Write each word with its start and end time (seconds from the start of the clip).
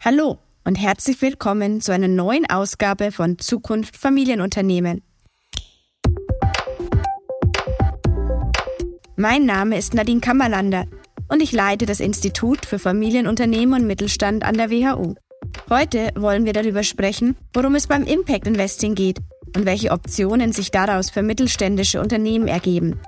Hallo 0.00 0.38
und 0.64 0.76
herzlich 0.76 1.20
willkommen 1.22 1.80
zu 1.80 1.92
einer 1.92 2.06
neuen 2.06 2.48
Ausgabe 2.48 3.10
von 3.10 3.36
Zukunft 3.40 3.96
Familienunternehmen. 3.96 5.02
Mein 9.16 9.44
Name 9.44 9.76
ist 9.76 9.94
Nadine 9.94 10.20
Kammerlander 10.20 10.86
und 11.28 11.42
ich 11.42 11.50
leite 11.50 11.84
das 11.84 11.98
Institut 11.98 12.64
für 12.64 12.78
Familienunternehmen 12.78 13.80
und 13.80 13.88
Mittelstand 13.88 14.44
an 14.44 14.56
der 14.56 14.70
WHU. 14.70 15.16
Heute 15.68 16.10
wollen 16.14 16.44
wir 16.44 16.52
darüber 16.52 16.84
sprechen, 16.84 17.36
worum 17.52 17.74
es 17.74 17.88
beim 17.88 18.04
Impact 18.04 18.46
Investing 18.46 18.94
geht 18.94 19.18
und 19.56 19.66
welche 19.66 19.90
Optionen 19.90 20.52
sich 20.52 20.70
daraus 20.70 21.10
für 21.10 21.24
mittelständische 21.24 22.00
Unternehmen 22.00 22.46
ergeben. 22.46 23.00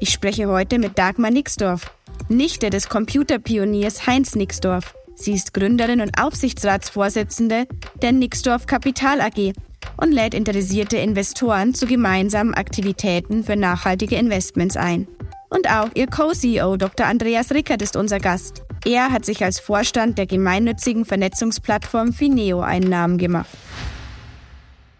Ich 0.00 0.10
spreche 0.10 0.48
heute 0.48 0.80
mit 0.80 0.98
Dagmar 0.98 1.30
Nixdorf, 1.30 1.92
Nichte 2.28 2.70
des 2.70 2.88
Computerpioniers 2.88 4.08
Heinz 4.08 4.34
Nixdorf. 4.34 4.95
Sie 5.18 5.32
ist 5.32 5.54
Gründerin 5.54 6.02
und 6.02 6.20
Aufsichtsratsvorsitzende 6.20 7.66
der 8.02 8.12
Nixdorf 8.12 8.66
Kapital 8.66 9.22
AG 9.22 9.54
und 9.96 10.12
lädt 10.12 10.34
interessierte 10.34 10.98
Investoren 10.98 11.74
zu 11.74 11.86
gemeinsamen 11.86 12.52
Aktivitäten 12.52 13.42
für 13.42 13.56
nachhaltige 13.56 14.16
Investments 14.16 14.76
ein. 14.76 15.08
Und 15.48 15.70
auch 15.70 15.88
ihr 15.94 16.06
Co-CEO 16.06 16.76
Dr. 16.76 17.06
Andreas 17.06 17.50
Rickert 17.50 17.80
ist 17.80 17.96
unser 17.96 18.18
Gast. 18.18 18.62
Er 18.84 19.10
hat 19.10 19.24
sich 19.24 19.42
als 19.42 19.58
Vorstand 19.58 20.18
der 20.18 20.26
gemeinnützigen 20.26 21.06
Vernetzungsplattform 21.06 22.12
Fineo 22.12 22.60
einen 22.60 22.90
Namen 22.90 23.16
gemacht. 23.16 23.48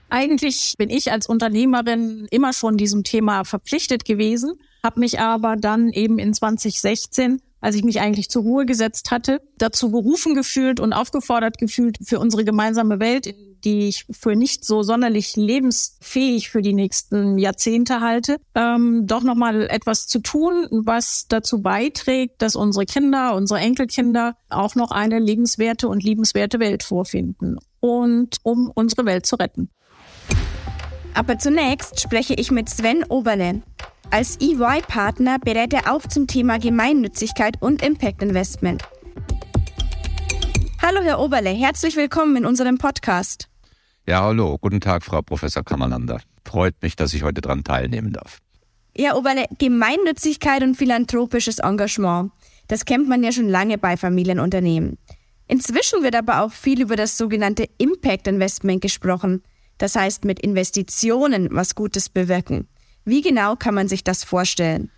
Eigentlich 0.08 0.76
bin 0.78 0.88
ich 0.88 1.12
als 1.12 1.26
Unternehmerin 1.26 2.26
immer 2.30 2.54
schon 2.54 2.78
diesem 2.78 3.04
Thema 3.04 3.44
verpflichtet 3.44 4.06
gewesen, 4.06 4.54
habe 4.82 5.00
mich 5.00 5.20
aber 5.20 5.56
dann 5.56 5.90
eben 5.90 6.18
in 6.18 6.32
2016 6.32 7.42
als 7.60 7.74
ich 7.74 7.84
mich 7.84 8.00
eigentlich 8.00 8.28
zur 8.28 8.42
Ruhe 8.42 8.66
gesetzt 8.66 9.10
hatte, 9.10 9.40
dazu 9.58 9.90
berufen 9.90 10.34
gefühlt 10.34 10.80
und 10.80 10.92
aufgefordert 10.92 11.58
gefühlt 11.58 11.98
für 12.02 12.20
unsere 12.20 12.44
gemeinsame 12.44 13.00
Welt, 13.00 13.34
die 13.64 13.88
ich 13.88 14.06
für 14.10 14.36
nicht 14.36 14.64
so 14.64 14.82
sonderlich 14.82 15.34
lebensfähig 15.36 16.50
für 16.50 16.62
die 16.62 16.72
nächsten 16.72 17.38
Jahrzehnte 17.38 18.00
halte, 18.00 18.36
ähm, 18.54 19.06
doch 19.06 19.22
nochmal 19.22 19.62
etwas 19.68 20.06
zu 20.06 20.20
tun, 20.20 20.66
was 20.70 21.26
dazu 21.28 21.62
beiträgt, 21.62 22.42
dass 22.42 22.54
unsere 22.54 22.86
Kinder, 22.86 23.34
unsere 23.34 23.60
Enkelkinder 23.60 24.36
auch 24.48 24.74
noch 24.74 24.92
eine 24.92 25.18
lebenswerte 25.18 25.88
und 25.88 26.04
liebenswerte 26.04 26.60
Welt 26.60 26.82
vorfinden 26.82 27.58
und 27.80 28.36
um 28.42 28.70
unsere 28.74 29.04
Welt 29.04 29.26
zu 29.26 29.36
retten. 29.36 29.70
Aber 31.14 31.38
zunächst 31.38 32.00
spreche 32.00 32.34
ich 32.34 32.50
mit 32.50 32.68
Sven 32.68 33.02
Oberle. 33.04 33.62
Als 34.10 34.38
EY-Partner 34.40 35.38
berät 35.40 35.72
er 35.72 35.92
auch 35.92 36.06
zum 36.06 36.26
Thema 36.28 36.58
Gemeinnützigkeit 36.58 37.60
und 37.60 37.82
Impact 37.82 38.22
Investment. 38.22 38.82
Hallo, 40.80 41.00
Herr 41.02 41.18
Oberle, 41.18 41.50
herzlich 41.50 41.96
willkommen 41.96 42.36
in 42.36 42.46
unserem 42.46 42.78
Podcast. 42.78 43.48
Ja, 44.06 44.22
hallo, 44.22 44.58
guten 44.58 44.80
Tag, 44.80 45.04
Frau 45.04 45.22
Professor 45.22 45.64
Kammerlander. 45.64 46.20
Freut 46.44 46.80
mich, 46.82 46.94
dass 46.94 47.14
ich 47.14 47.24
heute 47.24 47.40
daran 47.40 47.64
teilnehmen 47.64 48.12
darf. 48.12 48.38
Herr 48.96 49.16
Oberle, 49.16 49.46
Gemeinnützigkeit 49.58 50.62
und 50.62 50.76
philanthropisches 50.76 51.58
Engagement, 51.58 52.30
das 52.68 52.84
kennt 52.84 53.08
man 53.08 53.24
ja 53.24 53.32
schon 53.32 53.48
lange 53.48 53.76
bei 53.76 53.96
Familienunternehmen. 53.96 54.98
Inzwischen 55.48 56.04
wird 56.04 56.14
aber 56.14 56.42
auch 56.42 56.52
viel 56.52 56.80
über 56.80 56.94
das 56.94 57.18
sogenannte 57.18 57.68
Impact 57.78 58.28
Investment 58.28 58.80
gesprochen. 58.82 59.42
Das 59.78 59.96
heißt, 59.96 60.24
mit 60.24 60.40
Investitionen 60.40 61.48
was 61.50 61.74
Gutes 61.74 62.08
bewirken. 62.08 62.68
Wie 63.06 63.22
genau 63.22 63.54
kann 63.54 63.74
man 63.74 63.86
sich 63.86 64.02
das 64.02 64.24
vorstellen? 64.24 64.90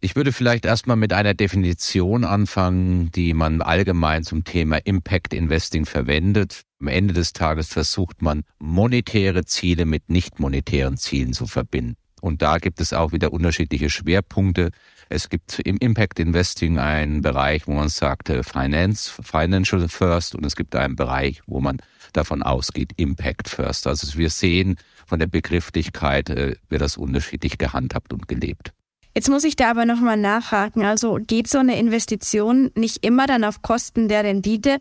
Ich 0.00 0.16
würde 0.16 0.32
vielleicht 0.32 0.64
erstmal 0.64 0.96
mit 0.96 1.12
einer 1.12 1.34
Definition 1.34 2.24
anfangen, 2.24 3.12
die 3.12 3.32
man 3.32 3.62
allgemein 3.62 4.24
zum 4.24 4.42
Thema 4.42 4.78
Impact 4.78 5.32
Investing 5.32 5.86
verwendet. 5.86 6.62
Am 6.80 6.88
Ende 6.88 7.14
des 7.14 7.32
Tages 7.32 7.68
versucht 7.68 8.22
man, 8.22 8.42
monetäre 8.58 9.44
Ziele 9.44 9.84
mit 9.86 10.10
nicht 10.10 10.40
monetären 10.40 10.96
Zielen 10.96 11.32
zu 11.32 11.46
verbinden. 11.46 11.94
Und 12.20 12.42
da 12.42 12.58
gibt 12.58 12.80
es 12.80 12.92
auch 12.92 13.12
wieder 13.12 13.32
unterschiedliche 13.32 13.88
Schwerpunkte. 13.88 14.72
Es 15.08 15.28
gibt 15.28 15.58
im 15.60 15.76
Impact 15.78 16.18
Investing 16.18 16.78
einen 16.78 17.22
Bereich, 17.22 17.66
wo 17.66 17.72
man 17.72 17.88
sagt 17.88 18.30
äh, 18.30 18.42
Finance, 18.42 19.12
Financial 19.22 19.88
First 19.88 20.34
und 20.34 20.44
es 20.46 20.56
gibt 20.56 20.74
einen 20.76 20.96
Bereich, 20.96 21.42
wo 21.46 21.60
man 21.60 21.78
davon 22.12 22.42
ausgeht 22.42 22.92
Impact 22.96 23.48
First. 23.48 23.86
Also 23.86 24.18
wir 24.18 24.30
sehen 24.30 24.76
von 25.06 25.18
der 25.18 25.26
Begrifflichkeit 25.26 26.30
äh, 26.30 26.56
wird 26.68 26.82
das 26.82 26.96
unterschiedlich 26.96 27.58
gehandhabt 27.58 28.12
und 28.12 28.28
gelebt. 28.28 28.72
Jetzt 29.14 29.28
muss 29.28 29.44
ich 29.44 29.56
da 29.56 29.70
aber 29.70 29.84
nochmal 29.84 30.16
nachhaken. 30.16 30.84
Also 30.84 31.18
geht 31.26 31.48
so 31.48 31.58
eine 31.58 31.78
Investition 31.78 32.70
nicht 32.74 33.04
immer 33.04 33.26
dann 33.26 33.44
auf 33.44 33.60
Kosten 33.60 34.08
der 34.08 34.24
Rendite 34.24 34.78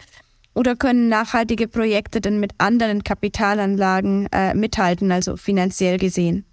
oder 0.53 0.75
können 0.75 1.09
nachhaltige 1.09 1.67
Projekte 1.67 2.21
denn 2.21 2.39
mit 2.39 2.53
anderen 2.57 3.03
Kapitalanlagen 3.03 4.27
äh, 4.31 4.53
mithalten, 4.53 5.11
also 5.11 5.37
finanziell 5.37 5.97
gesehen? 5.97 6.45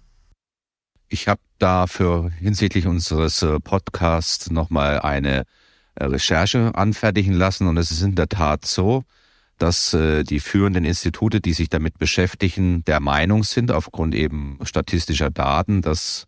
Ich 1.11 1.27
habe 1.27 1.41
dafür 1.57 2.29
hinsichtlich 2.39 2.85
unseres 2.85 3.41
äh, 3.41 3.59
Podcasts 3.59 4.51
nochmal 4.51 4.99
eine 4.99 5.45
äh, 5.95 6.05
Recherche 6.05 6.75
anfertigen 6.75 7.33
lassen 7.33 7.67
und 7.67 7.77
es 7.77 7.89
ist 7.89 8.03
in 8.03 8.13
der 8.13 8.29
Tat 8.29 8.65
so, 8.65 9.03
dass 9.57 9.95
äh, 9.95 10.23
die 10.23 10.39
führenden 10.39 10.85
Institute, 10.85 11.41
die 11.41 11.53
sich 11.53 11.67
damit 11.67 11.97
beschäftigen, 11.97 12.85
der 12.85 12.99
Meinung 12.99 13.43
sind, 13.43 13.71
aufgrund 13.71 14.13
eben 14.13 14.59
statistischer 14.61 15.31
Daten, 15.31 15.81
dass 15.81 16.27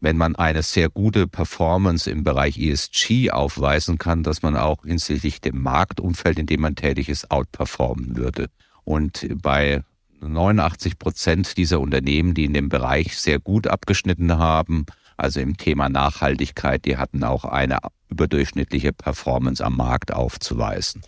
wenn 0.00 0.18
man 0.18 0.36
eine 0.36 0.62
sehr 0.62 0.90
gute 0.90 1.26
Performance 1.26 2.10
im 2.10 2.22
Bereich 2.22 2.58
ESG 2.58 3.30
aufweisen 3.30 3.96
kann, 3.96 4.22
dass 4.22 4.42
man 4.42 4.54
auch 4.54 4.84
hinsichtlich 4.84 5.40
dem 5.40 5.62
Marktumfeld, 5.62 6.38
in 6.38 6.46
dem 6.46 6.60
man 6.60 6.76
tätig 6.76 7.08
ist, 7.08 7.30
outperformen 7.30 8.16
würde. 8.16 8.50
Und 8.84 9.26
bei 9.42 9.82
89 10.20 10.98
Prozent 10.98 11.56
dieser 11.56 11.80
Unternehmen, 11.80 12.34
die 12.34 12.44
in 12.44 12.54
dem 12.54 12.68
Bereich 12.68 13.18
sehr 13.18 13.38
gut 13.38 13.66
abgeschnitten 13.66 14.38
haben, 14.38 14.86
also 15.16 15.40
im 15.40 15.56
Thema 15.56 15.88
Nachhaltigkeit, 15.88 16.84
die 16.84 16.96
hatten 16.96 17.24
auch 17.24 17.44
eine 17.44 17.78
überdurchschnittliche 18.08 18.92
Performance 18.92 19.64
am 19.64 19.76
Markt 19.76 20.12
aufzuweisen. 20.12 21.02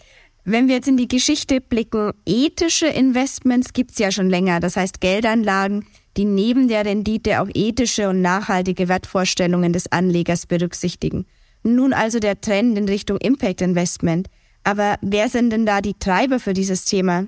Wenn 0.44 0.66
wir 0.66 0.76
jetzt 0.76 0.88
in 0.88 0.96
die 0.96 1.08
Geschichte 1.08 1.60
blicken, 1.60 2.12
ethische 2.26 2.88
Investments 2.88 3.72
gibt's 3.72 3.98
ja 3.98 4.10
schon 4.10 4.28
länger. 4.28 4.58
Das 4.58 4.76
heißt 4.76 5.00
Geldanlagen, 5.00 5.86
die 6.16 6.24
neben 6.24 6.66
der 6.66 6.84
Rendite 6.84 7.40
auch 7.40 7.48
ethische 7.54 8.08
und 8.08 8.22
nachhaltige 8.22 8.88
Wertvorstellungen 8.88 9.72
des 9.72 9.90
Anlegers 9.92 10.46
berücksichtigen. 10.46 11.26
Nun 11.62 11.92
also 11.92 12.18
der 12.18 12.40
Trend 12.40 12.76
in 12.76 12.88
Richtung 12.88 13.18
Impact 13.18 13.60
Investment. 13.60 14.28
Aber 14.64 14.96
wer 15.00 15.28
sind 15.28 15.50
denn 15.50 15.64
da 15.64 15.80
die 15.80 15.94
Treiber 15.94 16.40
für 16.40 16.54
dieses 16.54 16.84
Thema? 16.84 17.26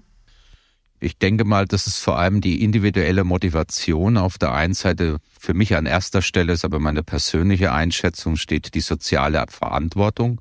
Ich 1.05 1.19
denke 1.19 1.45
mal, 1.45 1.67
das 1.67 1.87
ist 1.87 1.99
vor 1.99 2.19
allem 2.19 2.41
die 2.41 2.65
individuelle 2.65 3.25
Motivation. 3.25 4.17
Auf 4.17 4.39
der 4.39 4.55
einen 4.55 4.73
Seite 4.73 5.19
für 5.39 5.53
mich 5.53 5.77
an 5.77 5.85
erster 5.85 6.23
Stelle 6.23 6.55
ist 6.55 6.65
aber 6.65 6.81
meine 6.81 7.03
persönliche 7.03 7.73
Einschätzung 7.73 8.37
steht 8.37 8.75
die 8.75 8.81
soziale 8.81 9.45
Verantwortung. 9.51 10.41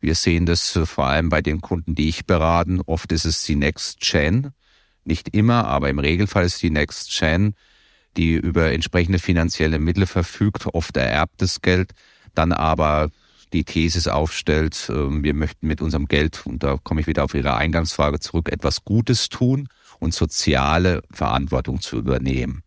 Wir 0.00 0.16
sehen 0.16 0.46
das 0.46 0.74
äh, 0.74 0.84
vor 0.84 1.06
allem 1.06 1.28
bei 1.28 1.42
den 1.42 1.60
Kunden, 1.60 1.94
die 1.94 2.08
ich 2.08 2.26
beraten. 2.26 2.80
Oft 2.84 3.12
ist 3.12 3.24
es 3.24 3.44
die 3.44 3.54
Next 3.54 4.00
Gen. 4.00 4.50
Nicht 5.04 5.28
immer, 5.28 5.66
aber 5.66 5.90
im 5.90 6.00
Regelfall 6.00 6.44
ist 6.44 6.60
die 6.60 6.70
Next 6.70 7.16
Gen, 7.16 7.54
die 8.16 8.32
über 8.32 8.72
entsprechende 8.72 9.20
finanzielle 9.20 9.78
Mittel 9.78 10.06
verfügt, 10.06 10.66
oft 10.74 10.96
ererbtes 10.96 11.62
Geld, 11.62 11.92
dann 12.34 12.50
aber 12.50 13.10
die 13.52 13.62
Thesis 13.62 14.08
aufstellt, 14.08 14.90
ähm, 14.90 15.22
wir 15.22 15.34
möchten 15.34 15.68
mit 15.68 15.80
unserem 15.80 16.06
Geld, 16.06 16.44
und 16.46 16.64
da 16.64 16.78
komme 16.82 17.00
ich 17.00 17.06
wieder 17.06 17.22
auf 17.22 17.34
Ihre 17.34 17.54
Eingangsfrage 17.54 18.18
zurück, 18.18 18.50
etwas 18.50 18.84
Gutes 18.84 19.28
tun 19.28 19.68
und 20.04 20.14
soziale 20.14 21.02
Verantwortung 21.10 21.80
zu 21.80 21.96
übernehmen. 21.96 22.62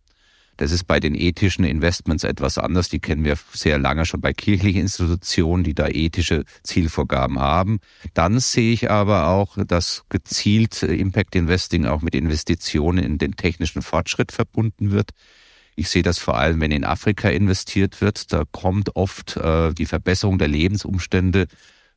Das 0.58 0.72
ist 0.72 0.86
bei 0.86 1.00
den 1.00 1.14
ethischen 1.14 1.64
Investments 1.64 2.24
etwas 2.24 2.58
anders. 2.58 2.90
Die 2.90 3.00
kennen 3.00 3.24
wir 3.24 3.38
sehr 3.54 3.78
lange 3.78 4.06
schon 4.06 4.22
bei 4.22 4.34
kirchlichen 4.34 4.82
Institutionen, 4.82 5.64
die 5.64 5.76
da 5.76 5.88
ethische 5.88 6.46
Zielvorgaben 6.64 7.40
haben. 7.40 7.80
Dann 8.16 8.40
sehe 8.40 8.74
ich 8.74 8.90
aber 8.90 9.28
auch, 9.28 9.58
dass 9.66 10.04
gezielt 10.10 10.82
Impact 10.82 11.36
Investing 11.36 11.86
auch 11.86 12.02
mit 12.02 12.16
Investitionen 12.16 13.04
in 13.04 13.20
den 13.20 13.36
technischen 13.36 13.84
Fortschritt 13.84 14.32
verbunden 14.32 14.92
wird. 14.92 15.12
Ich 15.76 15.90
sehe 15.90 16.02
das 16.02 16.18
vor 16.18 16.40
allem, 16.40 16.60
wenn 16.60 16.72
in 16.72 16.84
Afrika 16.84 17.30
investiert 17.30 18.02
wird. 18.02 18.34
Da 18.34 18.44
kommt 18.52 18.96
oft 18.96 19.38
äh, 19.38 19.76
die 19.76 19.86
Verbesserung 19.86 20.40
der 20.40 20.48
Lebensumstände 20.48 21.46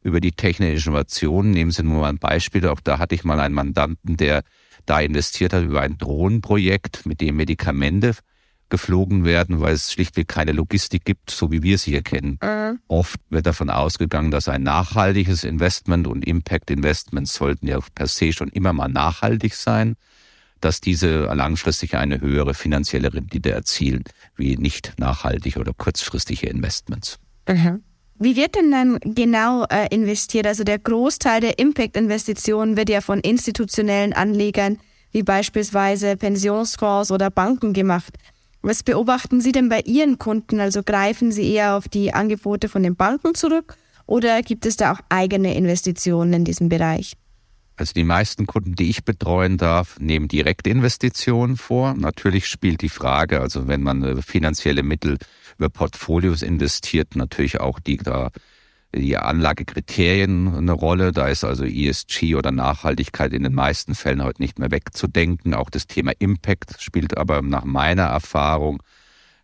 über 0.03 0.21
die 0.21 0.33
technische 0.33 0.89
Innovation. 0.89 1.51
Nehmen 1.51 1.71
Sie 1.71 1.83
nur 1.83 2.03
mal 2.03 2.09
ein 2.09 2.19
Beispiel. 2.19 2.67
Auch 2.67 2.81
da 2.81 2.99
hatte 2.99 3.15
ich 3.15 3.25
mal 3.25 3.41
einen 3.41 3.55
Mandanten, 3.55 4.17
der 4.17 4.43
da 4.87 5.01
investiert 5.01 5.53
hat 5.53 5.65
über 5.65 5.81
ein 5.81 5.99
Drohnenprojekt, 5.99 7.07
mit 7.07 7.21
dem 7.21 7.37
Medikamente 7.37 8.15
geflogen 8.71 9.25
werden, 9.25 9.61
weil 9.61 9.75
es 9.75 9.93
schlichtweg 9.93 10.29
keine 10.29 10.53
Logistik 10.53 11.05
gibt, 11.05 11.31
so 11.31 11.51
wie 11.51 11.63
wir 11.63 11.77
sie 11.77 11.91
hier 11.91 12.03
kennen. 12.03 12.39
Mhm. 12.43 12.79
Oft 12.89 13.21
wird 13.29 13.47
davon 13.47 13.69
ausgegangen, 13.69 14.31
dass 14.31 14.49
ein 14.49 14.63
nachhaltiges 14.63 15.45
Investment 15.45 16.07
und 16.07 16.25
Impact 16.25 16.71
Investments 16.71 17.35
sollten 17.35 17.67
ja 17.67 17.79
per 17.95 18.07
se 18.07 18.33
schon 18.33 18.49
immer 18.49 18.73
mal 18.73 18.89
nachhaltig 18.89 19.55
sein, 19.55 19.97
dass 20.61 20.81
diese 20.81 21.25
langfristig 21.25 21.97
eine 21.97 22.21
höhere 22.21 22.55
finanzielle 22.55 23.13
Rendite 23.13 23.51
erzielen, 23.51 24.05
wie 24.37 24.57
nicht 24.57 24.95
nachhaltige 24.99 25.59
oder 25.59 25.73
kurzfristige 25.75 26.47
Investments. 26.47 27.19
Mhm. 27.49 27.83
Wie 28.23 28.37
wird 28.37 28.55
denn 28.55 28.71
dann 28.71 28.99
genau 29.01 29.65
äh, 29.71 29.89
investiert? 29.95 30.47
Also 30.47 30.63
der 30.63 30.79
Großteil 30.79 31.41
der 31.41 31.59
Impact-Investitionen 31.59 32.77
wird 32.77 32.91
ja 32.91 33.01
von 33.01 33.19
institutionellen 33.21 34.13
Anlegern 34.13 34.79
wie 35.11 35.23
beispielsweise 35.23 36.19
Pensionsfonds 36.19 37.11
oder 37.13 37.31
Banken 37.31 37.73
gemacht. 37.73 38.15
Was 38.61 38.83
beobachten 38.83 39.41
Sie 39.41 39.53
denn 39.53 39.71
bei 39.71 39.81
Ihren 39.81 40.19
Kunden? 40.19 40.61
Also 40.61 40.83
greifen 40.83 41.33
Sie 41.33 41.51
eher 41.51 41.77
auf 41.77 41.89
die 41.89 42.13
Angebote 42.13 42.69
von 42.69 42.83
den 42.83 42.95
Banken 42.95 43.35
zurück 43.35 43.79
oder 44.05 44.43
gibt 44.43 44.67
es 44.67 44.77
da 44.77 44.93
auch 44.93 45.01
eigene 45.09 45.57
Investitionen 45.57 46.35
in 46.35 46.45
diesem 46.45 46.69
Bereich? 46.69 47.15
Also 47.77 47.95
die 47.95 48.05
meisten 48.05 48.47
Kunden, 48.47 48.75
die 48.75 48.91
ich 48.91 49.07
betreuen 49.07 49.57
darf, 49.57 49.99
nehmen 49.99 50.29
Direktinvestitionen 50.29 51.57
vor. 51.57 51.95
Natürlich 51.95 52.49
spielt 52.49 52.83
die 52.83 52.91
Frage, 52.91 53.41
also 53.41 53.67
wenn 53.67 53.83
man 53.83 54.03
äh, 54.03 54.21
finanzielle 54.21 54.83
Mittel 54.83 55.17
Portfolios 55.69 56.43
investiert, 56.43 57.17
natürlich 57.17 57.61
auch 57.61 57.79
die 57.79 57.99
die 58.95 59.17
Anlagekriterien 59.17 60.55
eine 60.55 60.73
Rolle. 60.73 61.13
Da 61.13 61.29
ist 61.29 61.45
also 61.45 61.65
ESG 61.65 62.35
oder 62.35 62.51
Nachhaltigkeit 62.51 63.33
in 63.33 63.45
den 63.45 63.55
meisten 63.55 63.95
Fällen 63.95 64.23
heute 64.23 64.43
nicht 64.43 64.59
mehr 64.59 64.71
wegzudenken. 64.71 65.55
Auch 65.55 65.71
das 65.71 65.87
Thema 65.87 66.13
Impact 66.19 66.81
spielt 66.81 67.17
aber 67.17 67.43
nach 67.43 67.65
meiner 67.65 68.05
Erfahrung 68.05 68.83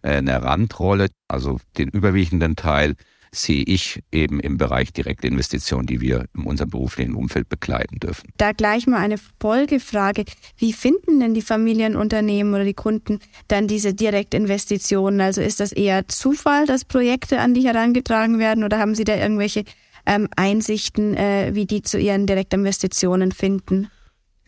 äh, 0.02 0.16
eine 0.16 0.42
Randrolle. 0.42 1.08
Also 1.28 1.60
den 1.78 1.88
überwiegenden 1.88 2.56
Teil 2.56 2.94
sehe 3.36 3.62
ich 3.64 4.02
eben 4.12 4.40
im 4.40 4.56
Bereich 4.56 4.92
Direktinvestitionen, 4.92 5.86
die 5.86 6.00
wir 6.00 6.26
in 6.36 6.44
unserem 6.44 6.70
beruflichen 6.70 7.14
Umfeld 7.14 7.48
begleiten 7.48 7.98
dürfen. 7.98 8.30
Da 8.38 8.52
gleich 8.52 8.86
mal 8.86 8.98
eine 8.98 9.16
Folgefrage. 9.40 10.24
Wie 10.56 10.72
finden 10.72 11.20
denn 11.20 11.34
die 11.34 11.42
Familienunternehmen 11.42 12.54
oder 12.54 12.64
die 12.64 12.74
Kunden 12.74 13.20
dann 13.48 13.68
diese 13.68 13.94
Direktinvestitionen? 13.94 15.20
Also 15.20 15.40
ist 15.40 15.60
das 15.60 15.72
eher 15.72 16.08
Zufall, 16.08 16.66
dass 16.66 16.84
Projekte 16.84 17.40
an 17.40 17.54
die 17.54 17.66
herangetragen 17.66 18.38
werden 18.38 18.64
oder 18.64 18.78
haben 18.78 18.94
Sie 18.94 19.04
da 19.04 19.16
irgendwelche 19.16 19.64
ähm, 20.06 20.28
Einsichten, 20.36 21.16
äh, 21.16 21.50
wie 21.54 21.66
die 21.66 21.82
zu 21.82 21.98
ihren 21.98 22.26
Direktinvestitionen 22.26 23.32
finden? 23.32 23.90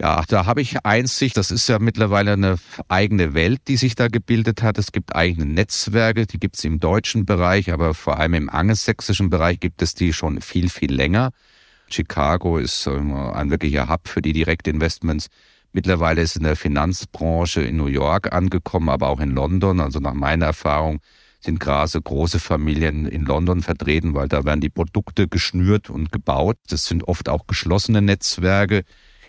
Ja, 0.01 0.23
da 0.29 0.47
habe 0.47 0.61
ich 0.61 0.85
Einsicht. 0.85 1.37
Das 1.37 1.51
ist 1.51 1.69
ja 1.69 1.81
mittlerweile 1.81 2.35
eine 2.35 2.57
eigene 2.87 3.35
Welt, 3.35 3.63
die 3.67 3.77
sich 3.77 3.97
da 3.97 4.07
gebildet 4.07 4.63
hat. 4.63 4.79
Es 4.79 4.93
gibt 4.93 5.17
eigene 5.17 5.45
Netzwerke, 5.45 6.27
die 6.27 6.39
gibt 6.39 6.57
es 6.57 6.65
im 6.65 6.79
deutschen 6.79 7.27
Bereich, 7.27 7.73
aber 7.73 7.95
vor 7.95 8.19
allem 8.19 8.35
im 8.35 8.49
angelsächsischen 8.49 9.29
Bereich 9.29 9.59
gibt 9.59 9.83
es 9.83 9.95
die 9.95 10.13
schon 10.13 10.41
viel, 10.41 10.69
viel 10.69 10.93
länger. 10.93 11.31
Chicago 11.89 12.59
ist 12.59 12.87
ein 12.87 13.51
wirklicher 13.51 13.89
Hub 13.89 14.07
für 14.07 14.23
die 14.23 14.33
Direktinvestments. 14.33 15.29
Mittlerweile 15.73 16.23
ist 16.23 16.37
in 16.37 16.45
der 16.45 16.55
Finanzbranche 16.55 17.63
in 17.63 17.77
New 17.77 17.87
York 17.87 18.33
angekommen, 18.33 18.91
aber 18.91 19.09
auch 19.09 19.21
in 19.21 19.31
London. 19.31 19.81
Also 19.81 19.99
nach 19.99 20.15
meiner 20.15 20.47
Erfahrung 20.47 21.01
sind 21.41 21.59
gerade 21.59 22.01
große 22.01 22.39
Familien 22.39 23.07
in 23.07 23.25
London 23.25 23.63
vertreten, 23.63 24.15
weil 24.15 24.29
da 24.29 24.45
werden 24.45 24.61
die 24.61 24.71
Produkte 24.71 25.27
geschnürt 25.27 25.91
und 25.91 26.13
gebaut. 26.13 26.57
Das 26.69 26.85
sind 26.85 27.09
oft 27.09 27.29
auch 27.29 27.47
geschlossene 27.47 28.01
Netzwerke 28.01 28.85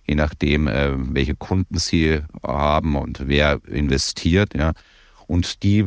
je 0.09 0.15
nachdem, 0.15 0.67
äh, 0.67 0.93
welche 1.13 1.35
Kunden 1.35 1.77
sie 1.77 2.21
haben 2.41 2.95
und 2.95 3.27
wer 3.27 3.61
investiert, 3.67 4.55
ja. 4.55 4.73
Und 5.27 5.61
die 5.61 5.85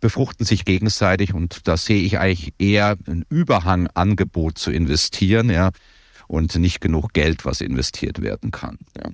befruchten 0.00 0.46
sich 0.46 0.64
gegenseitig 0.64 1.34
und 1.34 1.68
da 1.68 1.76
sehe 1.76 2.02
ich 2.02 2.18
eigentlich 2.18 2.54
eher 2.58 2.96
ein 3.06 3.26
Überhangangebot 3.28 4.56
zu 4.56 4.70
investieren, 4.70 5.50
ja, 5.50 5.70
und 6.28 6.54
nicht 6.56 6.80
genug 6.80 7.12
Geld, 7.12 7.44
was 7.44 7.60
investiert 7.60 8.22
werden 8.22 8.50
kann. 8.50 8.78
Ja. 8.96 9.10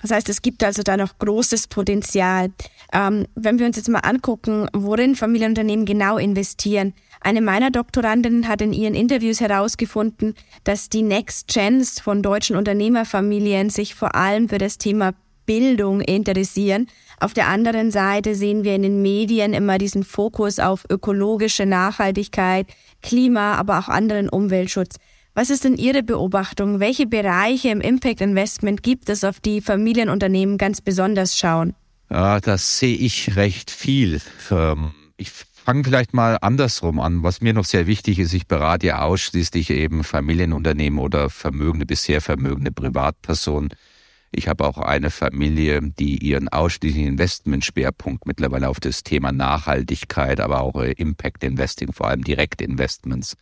Das 0.00 0.12
heißt, 0.12 0.28
es 0.28 0.42
gibt 0.42 0.62
also 0.62 0.84
da 0.84 0.96
noch 0.96 1.18
großes 1.18 1.66
Potenzial. 1.66 2.52
Ähm, 2.92 3.26
wenn 3.34 3.58
wir 3.58 3.66
uns 3.66 3.76
jetzt 3.76 3.88
mal 3.88 3.98
angucken, 3.98 4.68
worin 4.72 5.16
Familienunternehmen 5.16 5.84
genau 5.84 6.18
investieren. 6.18 6.94
Eine 7.20 7.40
meiner 7.40 7.70
Doktorandinnen 7.70 8.48
hat 8.48 8.62
in 8.62 8.72
ihren 8.72 8.94
Interviews 8.94 9.40
herausgefunden, 9.40 10.34
dass 10.64 10.88
die 10.88 11.02
Next 11.02 11.48
Gens 11.48 12.00
von 12.00 12.22
deutschen 12.22 12.56
Unternehmerfamilien 12.56 13.70
sich 13.70 13.94
vor 13.94 14.14
allem 14.14 14.48
für 14.48 14.58
das 14.58 14.78
Thema 14.78 15.12
Bildung 15.46 16.02
interessieren. 16.02 16.88
Auf 17.20 17.32
der 17.32 17.48
anderen 17.48 17.90
Seite 17.90 18.34
sehen 18.34 18.64
wir 18.64 18.74
in 18.74 18.82
den 18.82 19.02
Medien 19.02 19.54
immer 19.54 19.78
diesen 19.78 20.04
Fokus 20.04 20.58
auf 20.58 20.84
ökologische 20.90 21.66
Nachhaltigkeit, 21.66 22.66
Klima, 23.02 23.54
aber 23.54 23.78
auch 23.78 23.88
anderen 23.88 24.28
Umweltschutz. 24.28 24.96
Was 25.34 25.50
ist 25.50 25.64
denn 25.64 25.76
Ihre 25.76 26.02
Beobachtung? 26.02 26.80
Welche 26.80 27.06
Bereiche 27.06 27.68
im 27.68 27.80
Impact 27.80 28.20
Investment 28.20 28.82
gibt 28.82 29.08
es, 29.08 29.24
auf 29.24 29.40
die 29.40 29.60
Familienunternehmen 29.60 30.58
ganz 30.58 30.80
besonders 30.80 31.38
schauen? 31.38 31.74
Ja, 32.10 32.40
das 32.40 32.78
sehe 32.78 32.96
ich 32.96 33.36
recht 33.36 33.70
viel. 33.70 34.20
Ähm, 34.50 34.92
ich 35.16 35.30
fange 35.68 35.84
vielleicht 35.84 36.14
mal 36.14 36.38
andersrum 36.40 36.98
an. 36.98 37.22
Was 37.22 37.42
mir 37.42 37.52
noch 37.52 37.66
sehr 37.66 37.86
wichtig 37.86 38.18
ist, 38.18 38.32
ich 38.32 38.46
berate 38.46 38.86
ja 38.86 39.02
ausschließlich 39.02 39.68
eben 39.68 40.02
Familienunternehmen 40.02 40.98
oder 40.98 41.28
vermögende, 41.28 41.84
bisher 41.84 42.22
vermögende 42.22 42.72
Privatpersonen. 42.72 43.68
Ich 44.30 44.48
habe 44.48 44.64
auch 44.64 44.78
eine 44.78 45.10
Familie, 45.10 45.82
die 45.82 46.26
ihren 46.26 46.48
ausschließlichen 46.48 47.08
Investmentschwerpunkt 47.08 48.26
mittlerweile 48.26 48.70
auf 48.70 48.80
das 48.80 49.02
Thema 49.02 49.30
Nachhaltigkeit, 49.30 50.40
aber 50.40 50.62
auch 50.62 50.80
äh, 50.80 50.92
Impact 50.92 51.44
Investing, 51.44 51.92
vor 51.92 52.08
allem 52.08 52.24
Direktinvestments 52.24 53.34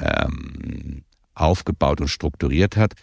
ähm, 0.00 1.04
aufgebaut 1.36 2.00
und 2.00 2.08
strukturiert 2.08 2.76
hat. 2.76 2.94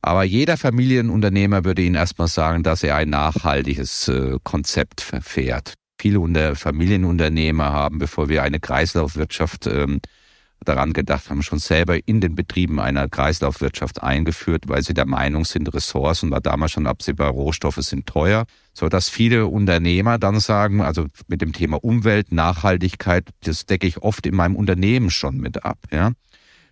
Aber 0.00 0.24
jeder 0.24 0.56
Familienunternehmer 0.56 1.64
würde 1.64 1.82
Ihnen 1.82 1.94
erstmal 1.94 2.26
sagen, 2.26 2.64
dass 2.64 2.82
er 2.82 2.96
ein 2.96 3.10
nachhaltiges 3.10 4.08
äh, 4.08 4.38
Konzept 4.42 5.02
verfährt. 5.02 5.74
Viele 6.02 6.56
Familienunternehmer 6.56 7.72
haben, 7.72 8.00
bevor 8.00 8.28
wir 8.28 8.42
eine 8.42 8.58
Kreislaufwirtschaft 8.58 9.68
ähm, 9.68 10.00
daran 10.64 10.92
gedacht 10.92 11.30
haben, 11.30 11.44
schon 11.44 11.60
selber 11.60 11.96
in 12.08 12.20
den 12.20 12.34
Betrieben 12.34 12.80
einer 12.80 13.08
Kreislaufwirtschaft 13.08 14.02
eingeführt, 14.02 14.64
weil 14.66 14.82
sie 14.82 14.94
der 14.94 15.06
Meinung 15.06 15.44
sind, 15.44 15.72
Ressourcen 15.72 16.32
war 16.32 16.40
damals 16.40 16.72
schon 16.72 16.88
absehbar, 16.88 17.30
Rohstoffe 17.30 17.76
sind 17.76 18.06
teuer, 18.06 18.46
so 18.72 18.88
dass 18.88 19.08
viele 19.08 19.46
Unternehmer 19.46 20.18
dann 20.18 20.40
sagen, 20.40 20.80
also 20.80 21.06
mit 21.28 21.40
dem 21.40 21.52
Thema 21.52 21.76
Umwelt, 21.84 22.32
Nachhaltigkeit, 22.32 23.28
das 23.44 23.66
decke 23.66 23.86
ich 23.86 23.98
oft 23.98 24.26
in 24.26 24.34
meinem 24.34 24.56
Unternehmen 24.56 25.08
schon 25.08 25.36
mit 25.36 25.64
ab, 25.64 25.78
ja. 25.92 26.10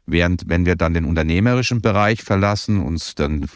Während 0.06 0.48
wenn 0.48 0.66
wir 0.66 0.74
dann 0.74 0.92
den 0.92 1.04
unternehmerischen 1.04 1.82
Bereich 1.82 2.24
verlassen, 2.24 2.82
uns 2.82 3.14
dann 3.14 3.46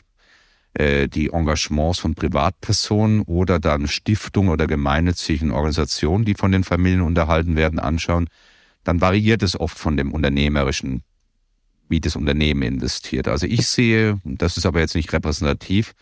die 0.76 1.30
Engagements 1.32 2.00
von 2.00 2.16
Privatpersonen 2.16 3.22
oder 3.22 3.60
dann 3.60 3.86
Stiftungen 3.86 4.50
oder 4.50 4.66
gemeinnützigen 4.66 5.52
Organisationen, 5.52 6.24
die 6.24 6.34
von 6.34 6.50
den 6.50 6.64
Familien 6.64 7.02
unterhalten 7.02 7.54
werden, 7.54 7.78
anschauen, 7.78 8.28
dann 8.82 9.00
variiert 9.00 9.42
es 9.42 9.58
oft 9.58 9.78
von 9.78 9.96
dem 9.96 10.12
unternehmerischen, 10.12 11.02
wie 11.88 12.00
das 12.00 12.16
Unternehmen 12.16 12.62
investiert. 12.62 13.28
Also 13.28 13.46
ich 13.46 13.66
sehe, 13.66 14.20
das 14.24 14.56
ist 14.56 14.66
aber 14.66 14.80
jetzt 14.80 14.94
nicht 14.94 15.12
repräsentativ, 15.12 15.94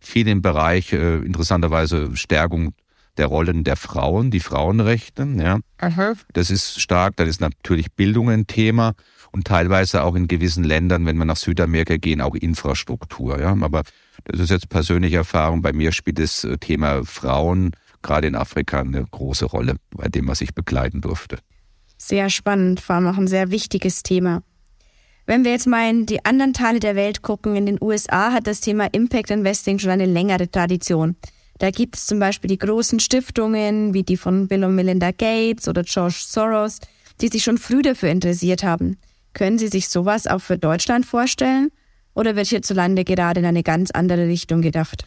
viel 0.00 0.26
im 0.28 0.42
Bereich 0.42 0.92
äh, 0.92 1.16
interessanterweise 1.16 2.16
Stärkung 2.16 2.74
der 3.16 3.26
Rollen 3.26 3.64
der 3.64 3.76
Frauen, 3.76 4.30
die 4.30 4.40
Frauenrechte. 4.40 5.28
Ja. 5.36 5.60
Aha. 5.78 6.14
Das 6.32 6.50
ist 6.50 6.80
stark. 6.80 7.16
Dann 7.16 7.28
ist 7.28 7.40
natürlich 7.40 7.92
Bildung 7.92 8.30
ein 8.30 8.46
Thema 8.46 8.94
und 9.32 9.46
teilweise 9.46 10.02
auch 10.02 10.14
in 10.14 10.26
gewissen 10.26 10.64
Ländern, 10.64 11.04
wenn 11.04 11.18
wir 11.18 11.26
nach 11.26 11.36
Südamerika 11.36 11.96
gehen, 11.96 12.20
auch 12.22 12.34
Infrastruktur. 12.34 13.38
Ja. 13.38 13.56
Aber 13.60 13.82
das 14.24 14.40
ist 14.40 14.50
jetzt 14.50 14.68
persönliche 14.68 15.16
Erfahrung. 15.16 15.62
Bei 15.62 15.72
mir 15.72 15.92
spielt 15.92 16.18
das 16.18 16.44
äh, 16.44 16.58
Thema 16.58 17.04
Frauen 17.04 17.72
gerade 18.02 18.26
in 18.26 18.34
Afrika 18.34 18.80
eine 18.80 19.04
große 19.04 19.44
Rolle 19.44 19.76
bei 19.90 20.08
dem, 20.08 20.28
was 20.28 20.40
ich 20.40 20.54
begleiten 20.54 21.00
durfte. 21.00 21.38
Sehr 21.98 22.30
spannend, 22.30 22.80
vor 22.80 22.96
allem 22.96 23.08
auch 23.08 23.18
ein 23.18 23.28
sehr 23.28 23.50
wichtiges 23.50 24.02
Thema. 24.02 24.42
Wenn 25.26 25.44
wir 25.44 25.52
jetzt 25.52 25.66
mal 25.66 25.88
in 25.88 26.06
die 26.06 26.24
anderen 26.24 26.54
Teile 26.54 26.80
der 26.80 26.96
Welt 26.96 27.22
gucken, 27.22 27.56
in 27.56 27.66
den 27.66 27.78
USA 27.80 28.32
hat 28.32 28.46
das 28.46 28.60
Thema 28.60 28.86
Impact 28.92 29.30
Investing 29.30 29.78
schon 29.78 29.90
eine 29.90 30.06
längere 30.06 30.50
Tradition. 30.50 31.16
Da 31.58 31.70
gibt 31.70 31.96
es 31.96 32.06
zum 32.06 32.18
Beispiel 32.18 32.48
die 32.48 32.58
großen 32.58 33.00
Stiftungen 33.00 33.92
wie 33.92 34.02
die 34.02 34.16
von 34.16 34.48
Bill 34.48 34.64
und 34.64 34.74
Melinda 34.74 35.10
Gates 35.10 35.68
oder 35.68 35.82
George 35.82 36.16
Soros, 36.26 36.78
die 37.20 37.28
sich 37.28 37.44
schon 37.44 37.58
früh 37.58 37.82
dafür 37.82 38.08
interessiert 38.08 38.64
haben. 38.64 38.96
Können 39.34 39.58
Sie 39.58 39.68
sich 39.68 39.88
sowas 39.88 40.26
auch 40.26 40.40
für 40.40 40.58
Deutschland 40.58 41.04
vorstellen? 41.04 41.70
Oder 42.14 42.36
wird 42.36 42.48
hierzulande 42.48 43.04
gerade 43.04 43.40
in 43.40 43.46
eine 43.46 43.62
ganz 43.62 43.90
andere 43.90 44.26
Richtung 44.26 44.62
gedacht? 44.62 45.06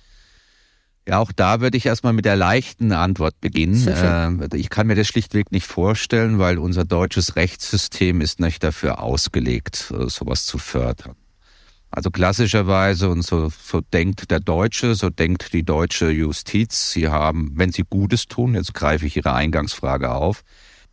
Ja, 1.07 1.19
auch 1.19 1.33
da 1.33 1.59
würde 1.59 1.75
ich 1.75 1.85
erstmal 1.85 2.13
mit 2.13 2.23
der 2.23 2.37
leichten 2.37 2.93
Antwort 2.93 3.41
beginnen. 3.41 3.87
Äh, 3.87 4.57
ich 4.57 4.69
kann 4.69 4.87
mir 4.87 4.95
das 4.95 5.07
schlichtweg 5.07 5.51
nicht 5.51 5.67
vorstellen, 5.67 6.39
weil 6.39 6.57
unser 6.57 6.85
deutsches 6.85 7.35
Rechtssystem 7.35 8.21
ist 8.21 8.39
nicht 8.39 8.63
dafür 8.63 9.01
ausgelegt, 9.01 9.91
äh, 9.91 10.07
sowas 10.07 10.45
zu 10.45 10.57
fördern. 10.57 11.15
Also 11.91 12.09
klassischerweise, 12.09 13.09
und 13.09 13.21
so, 13.21 13.49
so 13.49 13.81
denkt 13.81 14.31
der 14.31 14.39
Deutsche, 14.39 14.95
so 14.95 15.09
denkt 15.09 15.53
die 15.53 15.63
deutsche 15.63 16.09
Justiz, 16.09 16.91
sie 16.91 17.09
haben, 17.09 17.51
wenn 17.55 17.71
sie 17.71 17.83
Gutes 17.87 18.25
tun, 18.27 18.55
jetzt 18.55 18.73
greife 18.73 19.05
ich 19.05 19.15
Ihre 19.17 19.33
Eingangsfrage 19.33 20.11
auf, 20.11 20.43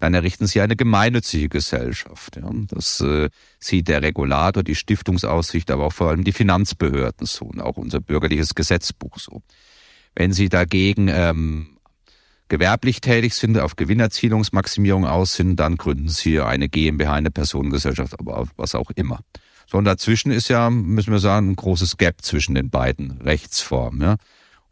dann 0.00 0.14
errichten 0.14 0.46
sie 0.46 0.60
eine 0.62 0.76
gemeinnützige 0.76 1.48
Gesellschaft. 1.48 2.36
Ja. 2.36 2.50
Das 2.68 3.00
äh, 3.00 3.28
sieht 3.58 3.88
der 3.88 4.02
Regulator, 4.02 4.62
die 4.62 4.74
Stiftungsaussicht, 4.74 5.70
aber 5.70 5.84
auch 5.84 5.92
vor 5.92 6.08
allem 6.08 6.24
die 6.24 6.32
Finanzbehörden 6.32 7.26
so 7.26 7.44
und 7.44 7.60
auch 7.60 7.76
unser 7.76 8.00
bürgerliches 8.00 8.54
Gesetzbuch 8.54 9.18
so. 9.18 9.42
Wenn 10.14 10.32
sie 10.32 10.48
dagegen 10.48 11.08
ähm, 11.08 11.76
gewerblich 12.48 13.02
tätig 13.02 13.34
sind, 13.34 13.58
auf 13.58 13.76
Gewinnerzielungsmaximierung 13.76 15.06
aus 15.06 15.34
sind, 15.34 15.56
dann 15.56 15.76
gründen 15.76 16.08
sie 16.08 16.40
eine 16.40 16.68
GmbH, 16.68 17.12
eine 17.12 17.30
Personengesellschaft, 17.30 18.18
aber 18.18 18.48
was 18.56 18.74
auch 18.74 18.90
immer. 18.92 19.20
So, 19.66 19.78
und 19.78 19.84
dazwischen 19.84 20.32
ist 20.32 20.48
ja, 20.48 20.68
müssen 20.70 21.12
wir 21.12 21.20
sagen, 21.20 21.50
ein 21.50 21.56
großes 21.56 21.98
Gap 21.98 22.22
zwischen 22.22 22.54
den 22.54 22.70
beiden 22.70 23.20
Rechtsformen. 23.20 24.00
Ja. 24.00 24.16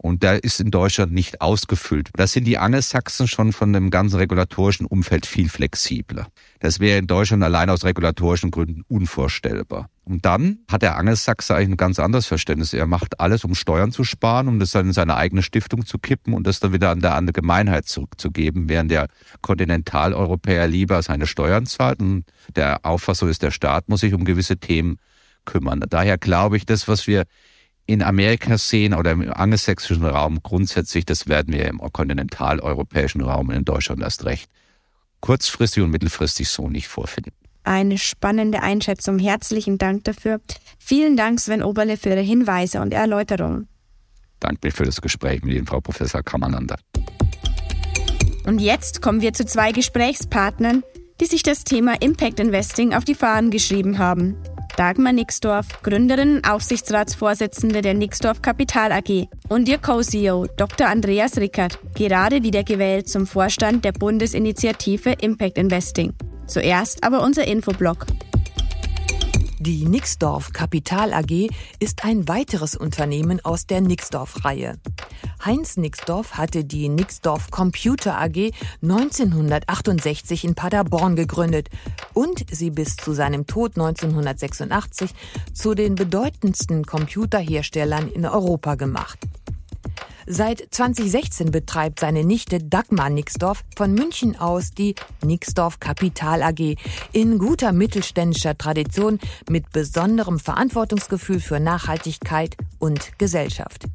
Und 0.00 0.22
der 0.22 0.44
ist 0.44 0.60
in 0.60 0.70
Deutschland 0.70 1.12
nicht 1.12 1.40
ausgefüllt. 1.40 2.10
Da 2.14 2.28
sind 2.28 2.44
die 2.44 2.56
Angelsachsen 2.56 3.26
schon 3.26 3.52
von 3.52 3.72
dem 3.72 3.90
ganzen 3.90 4.16
regulatorischen 4.16 4.86
Umfeld 4.86 5.26
viel 5.26 5.48
flexibler. 5.48 6.28
Das 6.60 6.78
wäre 6.78 6.98
in 6.98 7.08
Deutschland 7.08 7.42
allein 7.42 7.68
aus 7.68 7.84
regulatorischen 7.84 8.52
Gründen 8.52 8.84
unvorstellbar. 8.86 9.90
Und 10.04 10.24
dann 10.24 10.60
hat 10.70 10.82
der 10.82 10.96
Angelsachse 10.96 11.54
eigentlich 11.54 11.70
ein 11.70 11.76
ganz 11.76 11.98
anderes 11.98 12.26
Verständnis. 12.26 12.72
Er 12.72 12.86
macht 12.86 13.18
alles, 13.18 13.44
um 13.44 13.56
Steuern 13.56 13.90
zu 13.90 14.04
sparen, 14.04 14.46
um 14.46 14.60
das 14.60 14.70
dann 14.70 14.86
in 14.86 14.92
seine 14.92 15.16
eigene 15.16 15.42
Stiftung 15.42 15.84
zu 15.84 15.98
kippen 15.98 16.32
und 16.32 16.46
das 16.46 16.60
dann 16.60 16.72
wieder 16.72 16.90
an 16.90 17.00
der 17.00 17.14
Allgemeinheit 17.16 17.86
zurückzugeben, 17.86 18.68
während 18.68 18.92
der 18.92 19.08
Kontinentaleuropäer 19.42 20.68
lieber 20.68 21.02
seine 21.02 21.26
Steuern 21.26 21.66
zahlt 21.66 22.00
und 22.00 22.24
der 22.54 22.86
Auffassung 22.86 23.28
ist, 23.28 23.42
der 23.42 23.50
Staat 23.50 23.88
muss 23.88 24.00
sich 24.00 24.14
um 24.14 24.24
gewisse 24.24 24.56
Themen 24.56 24.98
kümmern. 25.44 25.84
Daher 25.90 26.18
glaube 26.18 26.56
ich, 26.56 26.64
das, 26.64 26.88
was 26.88 27.06
wir 27.06 27.24
in 27.88 28.02
Amerika 28.02 28.58
sehen 28.58 28.92
oder 28.92 29.12
im 29.12 29.32
angelsächsischen 29.32 30.04
Raum 30.04 30.40
grundsätzlich, 30.42 31.06
das 31.06 31.26
werden 31.26 31.54
wir 31.54 31.64
im 31.66 31.78
kontinentaleuropäischen 31.78 33.22
Raum 33.22 33.50
in 33.50 33.64
Deutschland 33.64 34.02
erst 34.02 34.26
recht 34.26 34.50
kurzfristig 35.20 35.82
und 35.82 35.90
mittelfristig 35.90 36.48
so 36.50 36.68
nicht 36.68 36.86
vorfinden. 36.86 37.32
Eine 37.64 37.96
spannende 37.96 38.62
Einschätzung. 38.62 39.18
Herzlichen 39.18 39.78
Dank 39.78 40.04
dafür. 40.04 40.40
Vielen 40.78 41.16
Dank, 41.16 41.40
Sven 41.40 41.62
Oberle, 41.62 41.96
für 41.96 42.10
Ihre 42.10 42.20
Hinweise 42.20 42.80
und 42.82 42.92
Erläuterungen. 42.92 43.68
Danke 44.38 44.70
für 44.70 44.84
das 44.84 45.00
Gespräch 45.00 45.42
mit 45.42 45.56
Ihnen, 45.56 45.66
Frau 45.66 45.80
Professor 45.80 46.22
Kammerlander. 46.22 46.78
Und 48.44 48.60
jetzt 48.60 49.00
kommen 49.00 49.22
wir 49.22 49.32
zu 49.32 49.46
zwei 49.46 49.72
Gesprächspartnern, 49.72 50.82
die 51.22 51.26
sich 51.26 51.42
das 51.42 51.64
Thema 51.64 52.00
Impact 52.00 52.38
Investing 52.38 52.92
auf 52.92 53.04
die 53.04 53.14
Fahnen 53.14 53.50
geschrieben 53.50 53.98
haben. 53.98 54.36
Dagmar 54.78 55.12
Nixdorf, 55.12 55.82
Gründerin 55.82 56.36
und 56.36 56.48
Aufsichtsratsvorsitzende 56.48 57.82
der 57.82 57.94
Nixdorf 57.94 58.42
Kapital 58.42 58.92
AG 58.92 59.26
und 59.48 59.68
ihr 59.68 59.78
Co-CEO 59.78 60.46
Dr. 60.56 60.86
Andreas 60.86 61.36
Rickert, 61.36 61.80
gerade 61.96 62.44
wiedergewählt 62.44 63.08
zum 63.08 63.26
Vorstand 63.26 63.84
der 63.84 63.90
Bundesinitiative 63.90 65.16
Impact 65.20 65.58
Investing. 65.58 66.14
Zuerst 66.46 67.02
aber 67.02 67.22
unser 67.22 67.44
Infoblog. 67.48 68.06
Die 69.60 69.86
Nixdorf 69.86 70.52
Kapital 70.52 71.12
AG 71.12 71.48
ist 71.80 72.04
ein 72.04 72.28
weiteres 72.28 72.76
Unternehmen 72.76 73.44
aus 73.44 73.66
der 73.66 73.80
Nixdorf-Reihe. 73.80 74.78
Heinz 75.44 75.76
Nixdorf 75.76 76.34
hatte 76.34 76.64
die 76.64 76.88
Nixdorf 76.88 77.50
Computer 77.50 78.20
AG 78.20 78.52
1968 78.82 80.44
in 80.44 80.54
Paderborn 80.54 81.16
gegründet 81.16 81.70
und 82.14 82.44
sie 82.52 82.70
bis 82.70 82.94
zu 82.94 83.12
seinem 83.12 83.48
Tod 83.48 83.72
1986 83.76 85.10
zu 85.52 85.74
den 85.74 85.96
bedeutendsten 85.96 86.84
Computerherstellern 86.84 88.08
in 88.08 88.26
Europa 88.26 88.76
gemacht. 88.76 89.18
Seit 90.30 90.68
2016 90.72 91.50
betreibt 91.52 92.00
seine 92.00 92.22
Nichte 92.22 92.58
Dagmar 92.58 93.08
Nixdorf 93.08 93.64
von 93.74 93.94
München 93.94 94.38
aus 94.38 94.72
die 94.72 94.94
Nixdorf 95.24 95.80
Kapital 95.80 96.42
AG 96.42 96.76
in 97.12 97.38
guter 97.38 97.72
mittelständischer 97.72 98.58
Tradition 98.58 99.20
mit 99.48 99.72
besonderem 99.72 100.38
Verantwortungsgefühl 100.38 101.40
für 101.40 101.60
Nachhaltigkeit 101.60 102.58
und 102.78 103.18
Gesellschaft. 103.18 103.86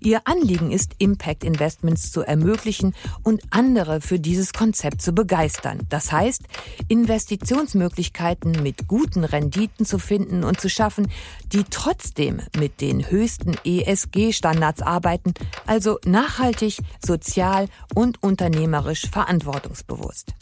Ihr 0.00 0.22
Anliegen 0.24 0.72
ist, 0.72 0.94
Impact 0.98 1.44
Investments 1.44 2.10
zu 2.10 2.22
ermöglichen 2.22 2.92
und 3.22 3.42
andere 3.50 4.00
für 4.00 4.18
dieses 4.18 4.52
Konzept 4.52 5.02
zu 5.02 5.12
begeistern. 5.12 5.80
Das 5.88 6.10
heißt, 6.10 6.42
Investitionsmöglichkeiten 6.88 8.60
mit 8.62 8.88
guten 8.88 9.22
Renditen 9.22 9.86
zu 9.86 10.00
finden 10.00 10.42
und 10.42 10.60
zu 10.60 10.68
schaffen, 10.68 11.08
die 11.52 11.62
trotzdem 11.70 12.40
mit 12.58 12.80
den 12.80 13.08
höchsten 13.08 13.54
ESG-Standards 13.64 14.82
arbeiten, 14.82 15.32
also 15.76 15.98
nachhaltig, 16.06 16.78
sozial 17.04 17.68
und 17.94 18.22
unternehmerisch 18.22 19.10
verantwortungsbewusst. 19.10 20.32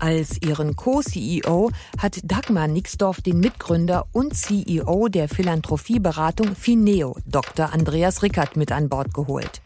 Als 0.00 0.42
ihren 0.42 0.74
Co-CEO 0.74 1.70
hat 1.98 2.18
Dagmar 2.24 2.66
Nixdorf 2.66 3.20
den 3.20 3.38
Mitgründer 3.38 4.06
und 4.10 4.34
CEO 4.34 5.06
der 5.06 5.28
Philanthropieberatung 5.28 6.56
Fineo, 6.56 7.16
Dr. 7.26 7.72
Andreas 7.72 8.24
Rickert, 8.24 8.56
mit 8.56 8.72
an 8.72 8.88
Bord 8.88 9.14
geholt. 9.14 9.62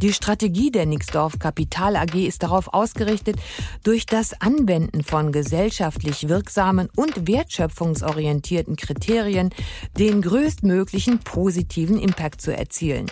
Die 0.00 0.12
Strategie 0.12 0.70
der 0.70 0.86
Nixdorf 0.86 1.38
Kapital 1.38 1.96
AG 1.96 2.14
ist 2.14 2.42
darauf 2.42 2.72
ausgerichtet, 2.72 3.36
durch 3.84 4.06
das 4.06 4.40
Anwenden 4.40 5.02
von 5.02 5.32
gesellschaftlich 5.32 6.28
wirksamen 6.28 6.88
und 6.96 7.28
wertschöpfungsorientierten 7.28 8.76
Kriterien 8.76 9.50
den 9.98 10.22
größtmöglichen 10.22 11.18
positiven 11.20 11.98
Impact 11.98 12.40
zu 12.40 12.56
erzielen. 12.56 13.06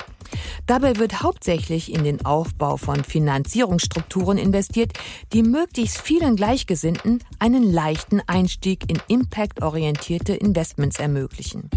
Dabei 0.67 0.97
wird 0.97 1.23
hauptsächlich 1.23 1.93
in 1.93 2.05
den 2.05 2.25
Aufbau 2.25 2.77
von 2.77 3.03
Finanzierungsstrukturen 3.03 4.39
investiert, 4.39 4.93
die 5.33 5.43
möglichst 5.43 6.01
vielen 6.01 6.37
Gleichgesinnten 6.37 7.23
einen 7.39 7.73
leichten 7.73 8.21
Einstieg 8.27 8.91
in 8.91 9.01
impactorientierte 9.09 10.35
Investments 10.35 10.99
ermöglichen. 10.99 11.71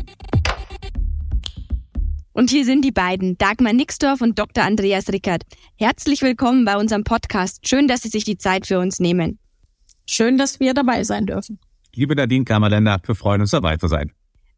Und 2.36 2.50
hier 2.50 2.66
sind 2.66 2.84
die 2.84 2.92
beiden, 2.92 3.38
Dagmar 3.38 3.74
Nixdorf 3.74 4.22
und 4.22 4.40
Dr. 4.40 4.64
Andreas 4.64 5.10
Rickert. 5.10 5.44
Herzlich 5.78 6.24
willkommen 6.24 6.66
bei 6.66 6.76
unserem 6.78 7.04
Podcast. 7.04 7.68
Schön, 7.68 7.88
dass 7.88 8.02
Sie 8.02 8.10
sich 8.10 8.24
die 8.24 8.40
Zeit 8.40 8.66
für 8.66 8.80
uns 8.80 9.00
nehmen. 9.00 9.38
Schön, 10.08 10.40
dass 10.40 10.60
wir 10.60 10.74
dabei 10.74 11.04
sein 11.04 11.28
dürfen. 11.28 11.60
Liebe 11.94 12.16
Nadine 12.16 12.44
Kammerländer, 12.44 13.00
wir 13.06 13.14
freuen 13.14 13.42
uns 13.42 13.52
dabei 13.52 13.78
zu 13.78 13.88
sein. 13.88 14.12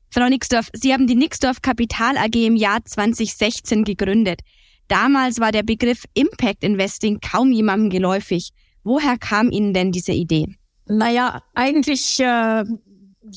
Frau 0.09 0.29
Nixdorf, 0.29 0.69
Sie 0.71 0.93
haben 0.93 1.05
die 1.05 1.15
Nixdorf 1.15 1.61
Kapital 1.61 2.17
AG 2.17 2.35
im 2.35 2.55
Jahr 2.55 2.85
2016 2.85 3.83
gegründet. 3.83 4.39
Damals 4.87 5.41
war 5.41 5.51
der 5.51 5.63
Begriff 5.63 6.05
Impact 6.13 6.63
Investing 6.63 7.19
kaum 7.19 7.51
jemandem 7.51 7.89
geläufig. 7.89 8.51
Woher 8.85 9.17
kam 9.17 9.51
Ihnen 9.51 9.73
denn 9.73 9.91
diese 9.91 10.13
Idee? 10.13 10.47
Naja, 10.87 11.41
eigentlich 11.53 12.19
äh, 12.21 12.63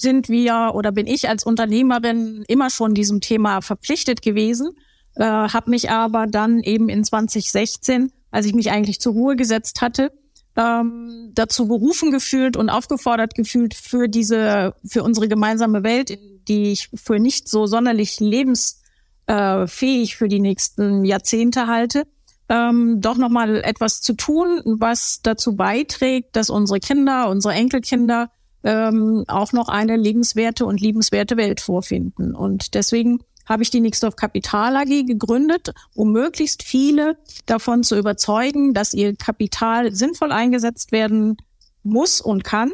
sind 0.00 0.28
wir 0.28 0.72
oder 0.74 0.92
bin 0.92 1.06
ich 1.06 1.28
als 1.28 1.44
Unternehmerin 1.44 2.44
immer 2.48 2.70
schon 2.70 2.94
diesem 2.94 3.20
Thema 3.20 3.60
verpflichtet 3.60 4.22
gewesen, 4.22 4.70
äh, 5.16 5.24
habe 5.24 5.70
mich 5.70 5.90
aber 5.90 6.26
dann 6.26 6.60
eben 6.60 6.88
in 6.88 7.04
2016, 7.04 8.12
als 8.30 8.46
ich 8.46 8.54
mich 8.54 8.70
eigentlich 8.70 9.00
zur 9.00 9.12
Ruhe 9.12 9.36
gesetzt 9.36 9.82
hatte, 9.82 10.12
ähm, 10.56 11.30
dazu 11.34 11.68
berufen 11.68 12.10
gefühlt 12.10 12.56
und 12.56 12.70
aufgefordert 12.70 13.34
gefühlt 13.34 13.74
für 13.74 14.08
diese, 14.08 14.74
für 14.84 15.02
unsere 15.02 15.28
gemeinsame 15.28 15.82
Welt, 15.84 16.18
die 16.48 16.72
ich 16.72 16.90
für 16.94 17.18
nicht 17.18 17.48
so 17.48 17.66
sonderlich 17.66 18.18
lebensfähig 18.20 20.16
für 20.16 20.28
die 20.28 20.40
nächsten 20.40 21.04
Jahrzehnte 21.04 21.66
halte, 21.68 22.04
ähm, 22.48 23.00
doch 23.00 23.16
nochmal 23.16 23.62
etwas 23.62 24.00
zu 24.00 24.14
tun, 24.14 24.62
was 24.64 25.20
dazu 25.22 25.54
beiträgt, 25.54 26.34
dass 26.34 26.50
unsere 26.50 26.80
Kinder, 26.80 27.28
unsere 27.28 27.54
Enkelkinder 27.54 28.30
ähm, 28.68 29.24
auch 29.28 29.54
noch 29.54 29.68
eine 29.68 29.96
lebenswerte 29.96 30.66
und 30.66 30.78
liebenswerte 30.78 31.38
Welt 31.38 31.60
vorfinden. 31.60 32.34
Und 32.34 32.74
deswegen 32.74 33.20
habe 33.46 33.62
ich 33.62 33.70
die 33.70 33.80
Nixdorf 33.80 34.14
Kapital 34.14 34.76
AG 34.76 35.06
gegründet, 35.06 35.72
um 35.94 36.12
möglichst 36.12 36.62
viele 36.62 37.16
davon 37.46 37.82
zu 37.82 37.96
überzeugen, 37.96 38.74
dass 38.74 38.92
ihr 38.92 39.16
Kapital 39.16 39.94
sinnvoll 39.94 40.32
eingesetzt 40.32 40.92
werden 40.92 41.38
muss 41.82 42.20
und 42.20 42.44
kann 42.44 42.70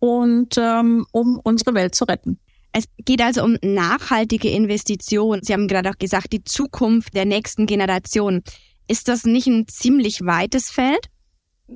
und 0.00 0.58
ähm, 0.58 1.06
um 1.12 1.40
unsere 1.42 1.72
Welt 1.72 1.94
zu 1.94 2.04
retten. 2.04 2.38
Es 2.72 2.84
geht 2.98 3.22
also 3.22 3.42
um 3.42 3.56
nachhaltige 3.62 4.50
Investitionen. 4.50 5.42
Sie 5.42 5.54
haben 5.54 5.66
gerade 5.66 5.88
auch 5.88 5.98
gesagt, 5.98 6.34
die 6.34 6.44
Zukunft 6.44 7.14
der 7.14 7.24
nächsten 7.24 7.64
Generation. 7.64 8.42
Ist 8.86 9.08
das 9.08 9.24
nicht 9.24 9.46
ein 9.46 9.66
ziemlich 9.66 10.26
weites 10.26 10.70
Feld? 10.70 11.08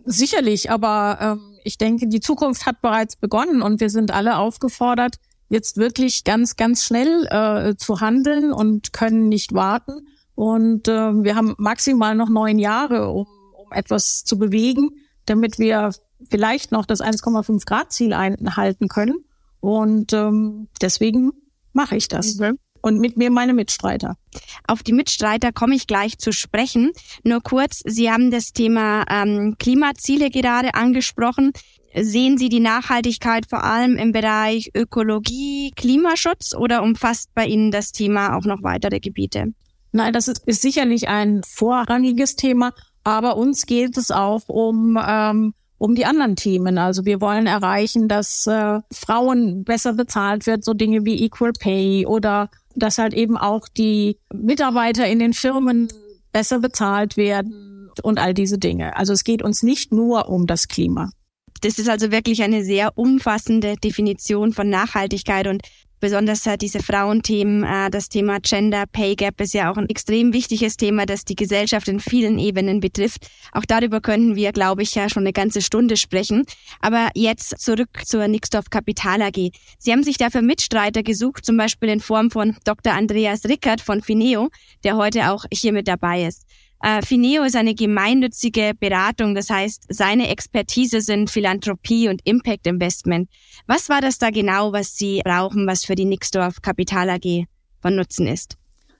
Sicherlich, 0.04 0.70
aber 0.70 1.18
ähm, 1.20 1.55
ich 1.66 1.78
denke, 1.78 2.06
die 2.06 2.20
Zukunft 2.20 2.64
hat 2.64 2.80
bereits 2.80 3.16
begonnen 3.16 3.60
und 3.60 3.80
wir 3.80 3.90
sind 3.90 4.12
alle 4.12 4.38
aufgefordert, 4.38 5.16
jetzt 5.48 5.76
wirklich 5.76 6.22
ganz, 6.24 6.56
ganz 6.56 6.84
schnell 6.84 7.26
äh, 7.26 7.76
zu 7.76 8.00
handeln 8.00 8.52
und 8.52 8.92
können 8.92 9.28
nicht 9.28 9.52
warten. 9.52 10.06
Und 10.34 10.86
äh, 10.86 11.12
wir 11.24 11.34
haben 11.34 11.54
maximal 11.58 12.14
noch 12.14 12.28
neun 12.28 12.58
Jahre, 12.58 13.08
um, 13.08 13.26
um 13.52 13.72
etwas 13.72 14.24
zu 14.24 14.38
bewegen, 14.38 14.90
damit 15.24 15.58
wir 15.58 15.90
vielleicht 16.28 16.70
noch 16.70 16.86
das 16.86 17.00
1,5 17.00 17.66
Grad 17.66 17.92
Ziel 17.92 18.12
einhalten 18.12 18.88
können. 18.88 19.24
Und 19.60 20.12
ähm, 20.12 20.68
deswegen 20.80 21.32
mache 21.72 21.96
ich 21.96 22.08
das. 22.08 22.36
Mhm 22.36 22.58
und 22.86 23.00
mit 23.00 23.16
mir 23.16 23.32
meine 23.32 23.52
Mitstreiter. 23.52 24.16
Auf 24.68 24.84
die 24.84 24.92
Mitstreiter 24.92 25.50
komme 25.50 25.74
ich 25.74 25.88
gleich 25.88 26.18
zu 26.18 26.30
sprechen. 26.30 26.92
Nur 27.24 27.40
kurz, 27.42 27.82
Sie 27.84 28.12
haben 28.12 28.30
das 28.30 28.52
Thema 28.52 29.04
ähm, 29.10 29.56
Klimaziele 29.58 30.30
gerade 30.30 30.74
angesprochen. 30.74 31.52
Sehen 31.98 32.38
Sie 32.38 32.48
die 32.48 32.60
Nachhaltigkeit 32.60 33.46
vor 33.50 33.64
allem 33.64 33.96
im 33.96 34.12
Bereich 34.12 34.70
Ökologie, 34.72 35.72
Klimaschutz 35.74 36.54
oder 36.54 36.84
umfasst 36.84 37.30
bei 37.34 37.46
Ihnen 37.46 37.72
das 37.72 37.90
Thema 37.90 38.36
auch 38.36 38.44
noch 38.44 38.62
weitere 38.62 39.00
Gebiete? 39.00 39.46
Nein, 39.90 40.12
das 40.12 40.28
ist, 40.28 40.46
ist 40.46 40.62
sicherlich 40.62 41.08
ein 41.08 41.40
vorrangiges 41.44 42.36
Thema, 42.36 42.72
Aber 43.02 43.36
uns 43.36 43.66
geht 43.66 43.96
es 43.96 44.12
auch 44.12 44.48
um 44.48 44.96
ähm, 45.04 45.54
um 45.78 45.94
die 45.94 46.06
anderen 46.06 46.36
Themen. 46.36 46.78
Also 46.78 47.04
wir 47.04 47.20
wollen 47.20 47.46
erreichen, 47.46 48.08
dass 48.08 48.46
äh, 48.46 48.80
Frauen 48.92 49.64
besser 49.64 49.92
bezahlt 49.92 50.46
wird, 50.46 50.64
so 50.64 50.72
Dinge 50.72 51.04
wie 51.04 51.22
Equal 51.22 51.52
Pay 51.52 52.06
oder 52.06 52.48
dass 52.76 52.98
halt 52.98 53.14
eben 53.14 53.36
auch 53.36 53.68
die 53.68 54.18
Mitarbeiter 54.32 55.06
in 55.06 55.18
den 55.18 55.32
Firmen 55.32 55.88
besser 56.32 56.60
bezahlt 56.60 57.16
werden 57.16 57.90
und 58.02 58.18
all 58.18 58.34
diese 58.34 58.58
Dinge. 58.58 58.96
Also 58.96 59.12
es 59.12 59.24
geht 59.24 59.42
uns 59.42 59.62
nicht 59.62 59.92
nur 59.92 60.28
um 60.28 60.46
das 60.46 60.68
Klima. 60.68 61.10
Das 61.62 61.78
ist 61.78 61.88
also 61.88 62.12
wirklich 62.12 62.42
eine 62.42 62.64
sehr 62.64 62.96
umfassende 62.96 63.76
Definition 63.76 64.52
von 64.52 64.68
Nachhaltigkeit 64.68 65.46
und 65.46 65.62
besonders 66.00 66.46
äh, 66.46 66.56
diese 66.56 66.80
Frauenthemen, 66.80 67.64
äh, 67.64 67.90
das 67.90 68.08
Thema 68.08 68.38
Gender 68.40 68.84
Pay 68.90 69.16
Gap 69.16 69.40
ist 69.40 69.54
ja 69.54 69.70
auch 69.70 69.76
ein 69.76 69.88
extrem 69.88 70.32
wichtiges 70.32 70.76
Thema, 70.76 71.06
das 71.06 71.24
die 71.24 71.36
Gesellschaft 71.36 71.88
in 71.88 72.00
vielen 72.00 72.38
Ebenen 72.38 72.80
betrifft. 72.80 73.28
Auch 73.52 73.64
darüber 73.64 74.00
könnten 74.00 74.36
wir, 74.36 74.52
glaube 74.52 74.82
ich, 74.82 74.94
ja 74.94 75.08
schon 75.08 75.24
eine 75.24 75.32
ganze 75.32 75.62
Stunde 75.62 75.96
sprechen. 75.96 76.44
Aber 76.80 77.08
jetzt 77.14 77.60
zurück 77.60 77.88
zur 78.04 78.26
Nixdorf 78.28 78.70
Kapital 78.70 79.22
AG. 79.22 79.50
Sie 79.78 79.92
haben 79.92 80.02
sich 80.02 80.16
dafür 80.16 80.42
Mitstreiter 80.42 81.02
gesucht, 81.02 81.44
zum 81.44 81.56
Beispiel 81.56 81.88
in 81.88 82.00
Form 82.00 82.30
von 82.30 82.56
Dr. 82.64 82.92
Andreas 82.92 83.44
Rickert 83.44 83.80
von 83.80 84.02
Fineo, 84.02 84.48
der 84.84 84.96
heute 84.96 85.30
auch 85.30 85.44
hier 85.52 85.72
mit 85.72 85.88
dabei 85.88 86.24
ist. 86.24 86.45
Äh, 86.82 87.02
Fineo 87.02 87.42
ist 87.44 87.56
eine 87.56 87.74
gemeinnützige 87.74 88.72
Beratung, 88.78 89.34
das 89.34 89.50
heißt, 89.50 89.86
seine 89.88 90.28
Expertise 90.28 91.00
sind 91.00 91.30
Philanthropie 91.30 92.08
und 92.08 92.20
Impact 92.24 92.66
Investment. 92.66 93.30
Was 93.66 93.88
war 93.88 94.00
das 94.00 94.18
da 94.18 94.30
genau, 94.30 94.72
was 94.72 94.96
Sie 94.96 95.20
brauchen, 95.24 95.66
was 95.66 95.84
für 95.84 95.94
die 95.94 96.04
Nixdorf 96.04 96.60
Kapital 96.62 97.10
AG 97.10 97.46
von 97.80 97.96
Nutzen 97.96 98.26
ist? 98.26 98.56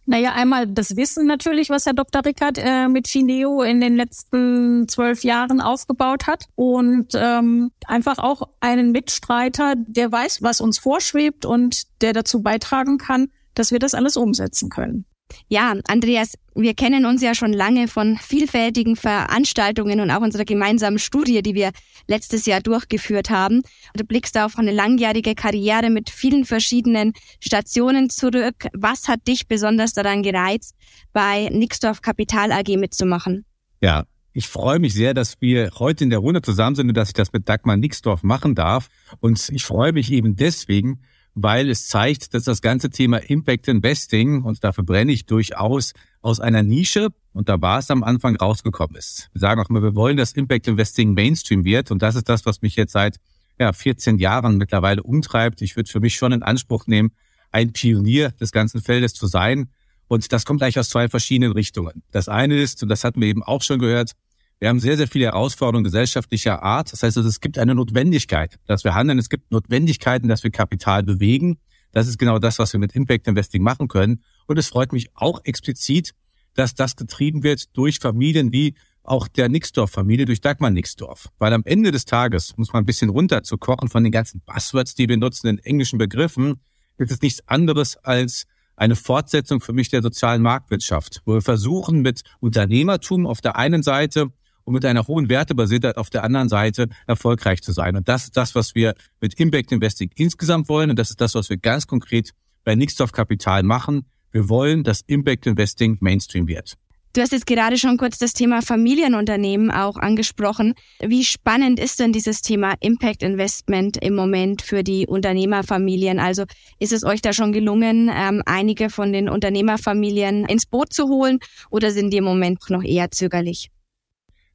Naja, 0.09 0.35
einmal 0.35 0.69
das 0.69 0.97
Wissen 0.97 1.27
natürlich, 1.27 1.69
was 1.69 1.85
Herr 1.85 1.93
Dr. 1.93 2.25
Rickert 2.25 2.59
äh, 2.59 2.87
mit 2.87 3.09
Fineo 3.09 3.63
in 3.63 3.81
den 3.81 3.97
letzten 3.97 4.87
zwölf 4.87 5.25
Jahren 5.25 5.61
aufgebaut 5.61 6.29
hat 6.29 6.45
und 6.55 7.09
ähm, 7.15 7.73
einfach 7.87 8.19
auch 8.19 8.43
einen 8.61 8.93
Mitstreiter, 8.93 9.75
der 9.77 10.13
weiß, 10.13 10.43
was 10.43 10.61
uns 10.61 10.79
vorschwebt 10.79 11.45
und 11.45 11.83
der 12.03 12.13
dazu 12.13 12.41
beitragen 12.41 12.99
kann, 12.99 13.31
dass 13.55 13.73
wir 13.73 13.81
das 13.81 13.95
alles 13.95 14.17
umsetzen 14.17 14.69
können. 14.69 15.07
Ja, 15.49 15.75
Andreas, 15.89 16.35
wir 16.55 16.75
kennen 16.75 17.05
uns 17.05 17.23
ja 17.23 17.35
schon 17.35 17.53
lange 17.53 17.89
von 17.89 18.17
vielfältigen 18.17 18.97
Veranstaltungen 18.97 20.01
und 20.01 20.11
auch 20.11 20.23
unserer 20.23 20.45
gemeinsamen 20.45 20.99
Studie, 20.99 21.43
die 21.43 21.55
wir 21.55 21.71
letztes 22.09 22.47
Jahr 22.47 22.61
durchgeführt 22.61 23.31
haben. 23.31 23.63
Du 23.95 24.05
blickst 24.05 24.39
auf 24.39 24.59
eine 24.59 24.73
langjährige 24.73 25.35
Karriere 25.35 25.91
mit 25.91 26.11
vielen 26.11 26.45
verschiedenen 26.45 27.13
Stationen 27.41 28.11
zurück. 28.11 28.67
Was 28.73 29.09
hat 29.09 29.27
dich 29.29 29.47
besonders 29.47 29.93
daran 29.93 30.23
gereizt, 30.23 30.75
bei 31.13 31.49
Nixdorf 31.51 32.03
Kapital 32.03 32.53
AG 32.53 32.77
mitzumachen? 32.77 33.45
Ja, 33.81 34.05
ich 34.33 34.49
freue 34.49 34.79
mich 34.79 34.93
sehr, 34.93 35.15
dass 35.15 35.41
wir 35.41 35.71
heute 35.79 36.05
in 36.05 36.11
der 36.11 36.19
Runde 36.19 36.43
zusammen 36.43 36.77
sind 36.77 36.89
und 36.89 36.95
dass 36.97 37.09
ich 37.09 37.15
das 37.15 37.33
mit 37.33 37.49
Dagmar 37.49 37.77
Nixdorf 37.77 38.23
machen 38.23 38.55
darf. 38.55 38.89
Und 39.21 39.49
ich 39.51 39.65
freue 39.65 39.93
mich 39.93 40.13
eben 40.13 40.37
deswegen, 40.37 41.01
weil 41.37 41.69
es 41.69 41.87
zeigt, 41.87 42.33
dass 42.33 42.45
das 42.45 42.63
ganze 42.63 42.89
Thema 42.89 43.19
Impact 43.19 43.69
Investing, 43.69 44.43
und 44.43 44.65
dafür 44.65 44.85
brenne 44.85 45.13
ich 45.13 45.27
durchaus, 45.27 45.93
aus 46.23 46.41
einer 46.41 46.63
Nische, 46.63 47.11
und 47.35 47.51
da 47.51 47.61
war 47.61 47.79
es 47.79 47.91
am 47.91 48.03
Anfang 48.03 48.37
rausgekommen 48.37 48.97
ist. 48.97 49.29
Wir 49.35 49.41
sagen 49.41 49.61
auch 49.61 49.69
immer, 49.69 49.83
wir 49.83 49.95
wollen, 49.95 50.17
dass 50.17 50.33
Impact 50.33 50.67
Investing 50.67 51.13
Mainstream 51.13 51.65
wird, 51.65 51.91
und 51.91 52.01
das 52.01 52.17
ist 52.17 52.31
das, 52.31 52.47
was 52.47 52.63
mich 52.63 52.75
jetzt 52.75 52.93
seit 52.93 53.19
ja, 53.59 53.73
14 53.73 54.19
Jahren 54.19 54.57
mittlerweile 54.57 55.03
umtreibt. 55.03 55.61
Ich 55.61 55.77
würde 55.77 55.91
für 55.91 56.01
mich 56.01 56.15
schon 56.15 56.33
in 56.33 56.43
Anspruch 56.43 56.87
nehmen, 56.87 57.13
ein 57.53 57.73
Pionier 57.73 58.31
des 58.33 58.51
ganzen 58.51 58.81
Feldes 58.81 59.13
zu 59.13 59.27
sein. 59.27 59.71
Und 60.09 60.33
das 60.33 60.45
kommt 60.45 60.63
eigentlich 60.63 60.79
aus 60.79 60.89
zwei 60.89 61.09
verschiedenen 61.09 61.53
Richtungen. 61.53 62.03
Das 62.13 62.29
eine 62.29 62.57
ist, 62.57 62.83
und 62.83 62.89
das 62.89 63.05
hatten 63.05 63.21
wir 63.21 63.29
eben 63.29 63.43
auch 63.43 63.63
schon 63.63 63.79
gehört, 63.79 64.13
wir 64.59 64.69
haben 64.69 64.81
sehr, 64.81 64.97
sehr 64.97 65.07
viele 65.07 65.27
Herausforderungen 65.27 65.85
gesellschaftlicher 65.85 66.63
Art. 66.63 66.93
Das 66.93 67.03
heißt, 67.03 67.17
es 67.19 67.41
gibt 67.41 67.59
eine 67.59 67.75
Notwendigkeit, 67.75 68.59
dass 68.67 68.85
wir 68.85 68.95
handeln. 68.95 69.19
Es 69.19 69.29
gibt 69.29 69.51
Notwendigkeiten, 69.51 70.29
dass 70.29 70.45
wir 70.45 70.51
Kapital 70.51 71.03
bewegen. 71.03 71.59
Das 71.93 72.09
ist 72.09 72.19
genau 72.19 72.39
das, 72.39 72.59
was 72.59 72.73
wir 72.73 72.81
mit 72.81 72.95
Impact 72.95 73.27
Investing 73.27 73.63
machen 73.63 73.89
können. 73.89 74.23
Und 74.47 74.59
es 74.59 74.69
freut 74.69 74.93
mich 74.93 75.11
auch 75.15 75.41
explizit, 75.45 76.15
dass 76.55 76.75
das 76.75 76.97
getrieben 76.97 77.43
wird 77.43 77.77
durch 77.77 77.99
Familien 77.99 78.53
wie 78.53 78.75
auch 79.03 79.29
der 79.29 79.49
Nixdorf-Familie, 79.49 80.25
durch 80.25 80.41
Dagmar 80.41 80.71
Nixdorf. 80.71 81.29
Weil 81.39 81.53
am 81.53 81.63
Ende 81.65 81.93
des 81.93 82.07
Tages, 82.07 82.57
muss 82.57 82.73
man 82.73 82.83
ein 82.83 82.87
bisschen 82.87 83.11
runter 83.11 83.43
zu 83.43 83.57
kochen 83.59 83.89
von 83.89 84.03
den 84.03 84.11
ganzen 84.11 84.41
Buzzwords, 84.41 84.95
die 84.95 85.09
wir 85.09 85.17
nutzen 85.17 85.49
in 85.49 85.59
englischen 85.59 85.99
Begriffen, 85.99 86.61
ist 86.97 87.13
es 87.13 87.21
nichts 87.21 87.47
anderes 87.47 87.97
als 87.99 88.47
eine 88.75 88.97
Fortsetzung 88.97 89.61
für 89.61 89.73
mich 89.73 89.91
der 89.91 90.03
sozialen 90.03 90.43
Marktwirtschaft, 90.43 91.23
wo 91.25 91.35
wir 91.35 91.43
versuchen 91.43 92.01
mit 92.01 92.23
Unternehmertum 92.41 93.27
auf 93.27 93.41
der 93.41 93.57
einen 93.57 93.83
Seite 93.83 94.33
und 94.67 94.75
mit 94.75 94.85
einer 94.85 95.07
hohen 95.07 95.29
Wertebasiertheit 95.29 95.97
auf 95.97 96.11
der 96.11 96.25
anderen 96.25 96.49
Seite 96.49 96.89
erfolgreich 97.07 97.63
zu 97.63 97.73
sein. 97.73 97.97
Und 97.97 98.09
das 98.09 98.25
ist 98.25 98.37
das, 98.37 98.55
was 98.55 98.75
wir 98.75 98.95
mit 99.21 99.35
Impact 99.35 99.73
Investing 99.73 100.11
insgesamt 100.17 100.69
wollen. 100.69 100.91
Und 100.91 100.99
das 100.99 101.11
ist 101.11 101.21
das, 101.21 101.35
was 101.35 101.49
wir 101.49 101.57
ganz 101.57 101.87
konkret 101.87 102.33
bei 102.65 102.75
Nixdorf 102.75 103.13
Kapital 103.13 103.63
machen. 103.63 104.07
Wir 104.33 104.49
wollen, 104.49 104.83
dass 104.83 105.03
Impact 105.07 105.47
Investing 105.47 105.97
Mainstream 106.01 106.49
wird. 106.49 106.75
Du 107.13 107.23
hast 107.23 107.33
jetzt 107.33 107.47
gerade 107.47 107.79
schon 107.79 107.97
kurz 107.97 108.19
das 108.19 108.35
Thema 108.35 108.61
Familienunternehmen 108.61 109.71
auch 109.71 109.97
angesprochen. 109.97 110.75
Wie 111.01 111.25
spannend 111.25 111.81
ist 111.81 111.99
denn 111.99 112.13
dieses 112.13 112.43
Thema 112.43 112.75
Impact 112.81 113.23
Investment 113.23 113.97
im 114.03 114.15
Moment 114.15 114.61
für 114.61 114.83
die 114.83 115.07
Unternehmerfamilien? 115.07 116.19
Also 116.19 116.45
ist 116.79 116.93
es 116.93 117.05
euch 117.05 117.23
da 117.23 117.33
schon 117.33 117.53
gelungen, 117.53 118.11
ähm, 118.15 118.43
einige 118.45 118.91
von 118.91 119.15
den 119.15 119.31
Unternehmerfamilien 119.31 120.45
ins 120.45 120.67
Boot 120.67 120.93
zu 120.93 121.05
holen 121.05 121.39
oder 121.71 121.91
sind 121.91 122.11
die 122.13 122.19
im 122.19 122.25
Moment 122.25 122.59
noch 122.69 122.83
eher 122.83 123.11
zögerlich? 123.11 123.71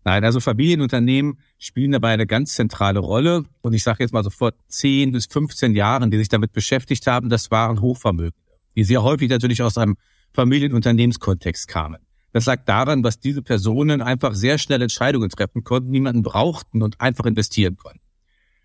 Nein, 0.03 0.23
also 0.23 0.39
Familienunternehmen 0.39 1.39
spielen 1.59 1.91
dabei 1.91 2.09
eine 2.09 2.25
ganz 2.25 2.55
zentrale 2.55 2.99
Rolle. 2.99 3.43
Und 3.61 3.73
ich 3.73 3.83
sage 3.83 4.03
jetzt 4.03 4.13
mal 4.13 4.23
so 4.23 4.31
vor 4.31 4.53
10 4.67 5.11
bis 5.11 5.27
15 5.27 5.75
Jahren, 5.75 6.09
die 6.09 6.17
sich 6.17 6.29
damit 6.29 6.53
beschäftigt 6.53 7.05
haben, 7.07 7.29
das 7.29 7.51
waren 7.51 7.81
Hochvermögende, 7.81 8.35
die 8.75 8.83
sehr 8.83 9.03
häufig 9.03 9.29
natürlich 9.29 9.61
aus 9.61 9.77
einem 9.77 9.97
Familienunternehmenskontext 10.33 11.67
kamen. 11.67 12.01
Das 12.33 12.45
lag 12.45 12.63
daran, 12.65 13.03
dass 13.03 13.19
diese 13.19 13.41
Personen 13.41 14.01
einfach 14.01 14.33
sehr 14.33 14.57
schnell 14.57 14.81
Entscheidungen 14.81 15.29
treffen 15.29 15.63
konnten, 15.63 15.91
niemanden 15.91 16.23
brauchten 16.23 16.81
und 16.81 16.99
einfach 16.99 17.25
investieren 17.25 17.75
konnten. 17.75 18.00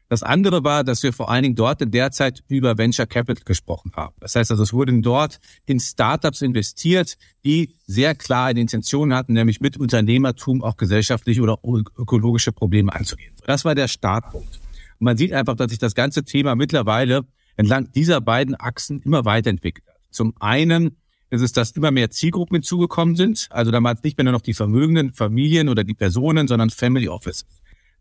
Das 0.08 0.22
andere 0.22 0.62
war, 0.62 0.84
dass 0.84 1.02
wir 1.02 1.12
vor 1.12 1.30
allen 1.30 1.42
Dingen 1.42 1.56
dort 1.56 1.82
in 1.82 1.90
der 1.90 2.12
Zeit 2.12 2.44
über 2.48 2.78
Venture 2.78 3.06
Capital 3.06 3.42
gesprochen 3.44 3.92
haben. 3.96 4.14
Das 4.20 4.36
heißt 4.36 4.50
also, 4.52 4.62
es 4.62 4.72
wurden 4.72 5.02
dort 5.02 5.40
in 5.66 5.80
Startups 5.80 6.42
investiert, 6.42 7.16
die 7.44 7.74
sehr 7.86 8.14
klar 8.14 8.46
eine 8.46 8.60
Intention 8.60 9.12
hatten, 9.12 9.32
nämlich 9.32 9.60
mit 9.60 9.76
Unternehmertum 9.76 10.62
auch 10.62 10.76
gesellschaftliche 10.76 11.42
oder 11.42 11.58
ökologische 11.98 12.52
Probleme 12.52 12.94
anzugehen. 12.94 13.34
Das 13.46 13.64
war 13.64 13.74
der 13.74 13.88
Startpunkt. 13.88 14.60
Und 14.98 15.04
man 15.04 15.16
sieht 15.16 15.32
einfach, 15.32 15.56
dass 15.56 15.70
sich 15.70 15.80
das 15.80 15.94
ganze 15.94 16.24
Thema 16.24 16.54
mittlerweile 16.54 17.26
entlang 17.56 17.90
dieser 17.92 18.20
beiden 18.20 18.54
Achsen 18.54 19.00
immer 19.02 19.24
weiterentwickelt 19.24 19.86
hat. 19.88 19.96
Zum 20.10 20.34
einen 20.38 20.96
ist 21.30 21.42
es, 21.42 21.52
dass 21.52 21.72
immer 21.72 21.90
mehr 21.90 22.10
Zielgruppen 22.10 22.56
hinzugekommen 22.56 23.16
sind. 23.16 23.48
Also 23.50 23.72
da 23.72 23.82
waren 23.82 23.96
es 23.96 24.02
nicht 24.04 24.16
mehr 24.16 24.24
nur 24.24 24.32
noch 24.32 24.40
die 24.40 24.54
vermögenden 24.54 25.12
Familien 25.12 25.68
oder 25.68 25.82
die 25.82 25.94
Personen, 25.94 26.46
sondern 26.46 26.70
Family 26.70 27.08
Office. 27.08 27.44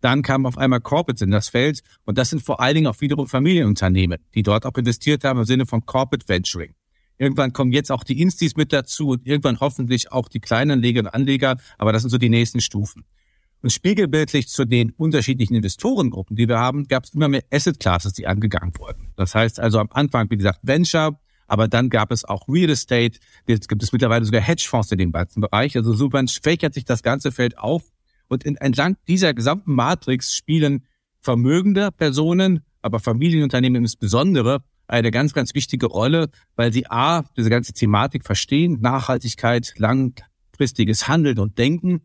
Dann 0.05 0.21
kamen 0.21 0.45
auf 0.45 0.59
einmal 0.59 0.81
Corporates 0.81 1.23
in 1.23 1.31
das 1.31 1.49
Feld 1.49 1.81
und 2.03 2.19
das 2.19 2.29
sind 2.29 2.43
vor 2.43 2.59
allen 2.59 2.75
Dingen 2.75 2.85
auch 2.85 3.01
wiederum 3.01 3.25
Familienunternehmen, 3.25 4.19
die 4.35 4.43
dort 4.43 4.67
auch 4.67 4.75
investiert 4.75 5.23
haben 5.23 5.39
im 5.39 5.45
Sinne 5.45 5.65
von 5.65 5.83
Corporate 5.83 6.29
Venturing. 6.29 6.75
Irgendwann 7.17 7.53
kommen 7.53 7.71
jetzt 7.71 7.91
auch 7.91 8.03
die 8.03 8.21
Instis 8.21 8.55
mit 8.55 8.71
dazu 8.71 9.07
und 9.07 9.25
irgendwann 9.25 9.59
hoffentlich 9.59 10.11
auch 10.11 10.29
die 10.29 10.39
kleinen 10.39 10.69
Anleger 10.69 10.99
und 10.99 11.07
Anleger, 11.07 11.57
aber 11.79 11.91
das 11.91 12.03
sind 12.03 12.11
so 12.11 12.19
die 12.19 12.29
nächsten 12.29 12.61
Stufen. 12.61 13.03
Und 13.63 13.71
spiegelbildlich 13.71 14.47
zu 14.47 14.65
den 14.65 14.91
unterschiedlichen 14.91 15.55
Investorengruppen, 15.55 16.35
die 16.35 16.47
wir 16.47 16.59
haben, 16.59 16.87
gab 16.87 17.05
es 17.05 17.15
immer 17.15 17.27
mehr 17.27 17.43
Asset 17.49 17.79
Classes, 17.79 18.13
die 18.13 18.27
angegangen 18.27 18.77
wurden. 18.77 19.11
Das 19.15 19.33
heißt 19.33 19.59
also 19.59 19.79
am 19.79 19.89
Anfang, 19.89 20.29
wie 20.29 20.37
gesagt, 20.37 20.59
Venture, 20.61 21.19
aber 21.47 21.67
dann 21.67 21.89
gab 21.89 22.11
es 22.11 22.25
auch 22.25 22.47
Real 22.47 22.69
Estate, 22.69 23.17
jetzt 23.47 23.67
gibt 23.69 23.81
es 23.81 23.91
mittlerweile 23.91 24.23
sogar 24.23 24.41
Hedgefonds 24.41 24.91
in 24.91 24.99
dem 24.99 25.11
ganzen 25.11 25.41
Bereich. 25.41 25.75
Also 25.75 25.93
so 25.93 26.11
fächert 26.11 26.75
sich 26.75 26.85
das 26.85 27.01
ganze 27.01 27.31
Feld 27.31 27.57
auf 27.57 27.81
und 28.27 28.43
in, 28.43 28.55
entlang 28.57 28.97
dieser 29.07 29.33
gesamten 29.33 29.73
Matrix 29.73 30.35
spielen 30.35 30.85
vermögende 31.21 31.91
Personen, 31.91 32.61
aber 32.81 32.99
Familienunternehmen 32.99 33.83
insbesondere 33.83 34.63
eine 34.87 35.11
ganz, 35.11 35.33
ganz 35.33 35.55
wichtige 35.55 35.87
Rolle, 35.87 36.29
weil 36.55 36.71
sie 36.71 36.85
A, 36.87 37.23
diese 37.35 37.49
ganze 37.49 37.73
Thematik 37.73 38.23
verstehen, 38.23 38.79
Nachhaltigkeit, 38.81 39.73
langfristiges 39.77 41.07
Handeln 41.07 41.39
und 41.39 41.57
Denken. 41.57 42.01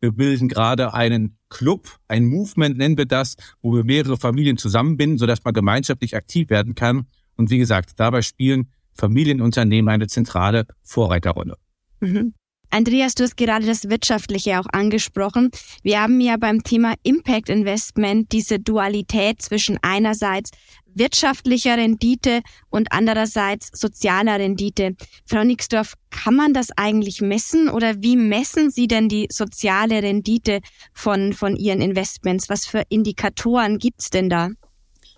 Wir 0.00 0.12
bilden 0.12 0.48
gerade 0.48 0.94
einen 0.94 1.36
Club, 1.48 1.98
ein 2.08 2.26
Movement 2.26 2.76
nennen 2.76 2.96
wir 2.96 3.06
das, 3.06 3.36
wo 3.60 3.74
wir 3.74 3.84
mehrere 3.84 4.16
Familien 4.16 4.56
zusammenbinden, 4.56 5.18
sodass 5.18 5.44
man 5.44 5.54
gemeinschaftlich 5.54 6.16
aktiv 6.16 6.50
werden 6.50 6.74
kann. 6.74 7.06
Und 7.36 7.50
wie 7.50 7.58
gesagt, 7.58 7.92
dabei 7.96 8.22
spielen 8.22 8.68
Familienunternehmen 8.94 9.88
eine 9.88 10.06
zentrale 10.06 10.66
Vorreiterrolle. 10.82 11.56
Mhm. 12.00 12.34
Andreas, 12.72 13.14
du 13.14 13.24
hast 13.24 13.36
gerade 13.36 13.66
das 13.66 13.90
Wirtschaftliche 13.90 14.58
auch 14.58 14.64
angesprochen. 14.72 15.50
Wir 15.82 16.00
haben 16.00 16.18
ja 16.20 16.38
beim 16.38 16.64
Thema 16.64 16.94
Impact 17.02 17.50
Investment 17.50 18.32
diese 18.32 18.58
Dualität 18.58 19.42
zwischen 19.42 19.78
einerseits 19.82 20.52
wirtschaftlicher 20.94 21.76
Rendite 21.76 22.40
und 22.70 22.90
andererseits 22.92 23.68
sozialer 23.78 24.38
Rendite. 24.38 24.96
Frau 25.26 25.44
Nixdorf, 25.44 25.94
kann 26.08 26.34
man 26.34 26.54
das 26.54 26.68
eigentlich 26.74 27.20
messen 27.20 27.68
oder 27.68 28.02
wie 28.02 28.16
messen 28.16 28.70
Sie 28.70 28.88
denn 28.88 29.10
die 29.10 29.26
soziale 29.30 30.02
Rendite 30.02 30.60
von, 30.94 31.34
von 31.34 31.56
Ihren 31.56 31.82
Investments? 31.82 32.48
Was 32.48 32.64
für 32.64 32.84
Indikatoren 32.88 33.78
gibt's 33.78 34.08
denn 34.08 34.30
da? 34.30 34.48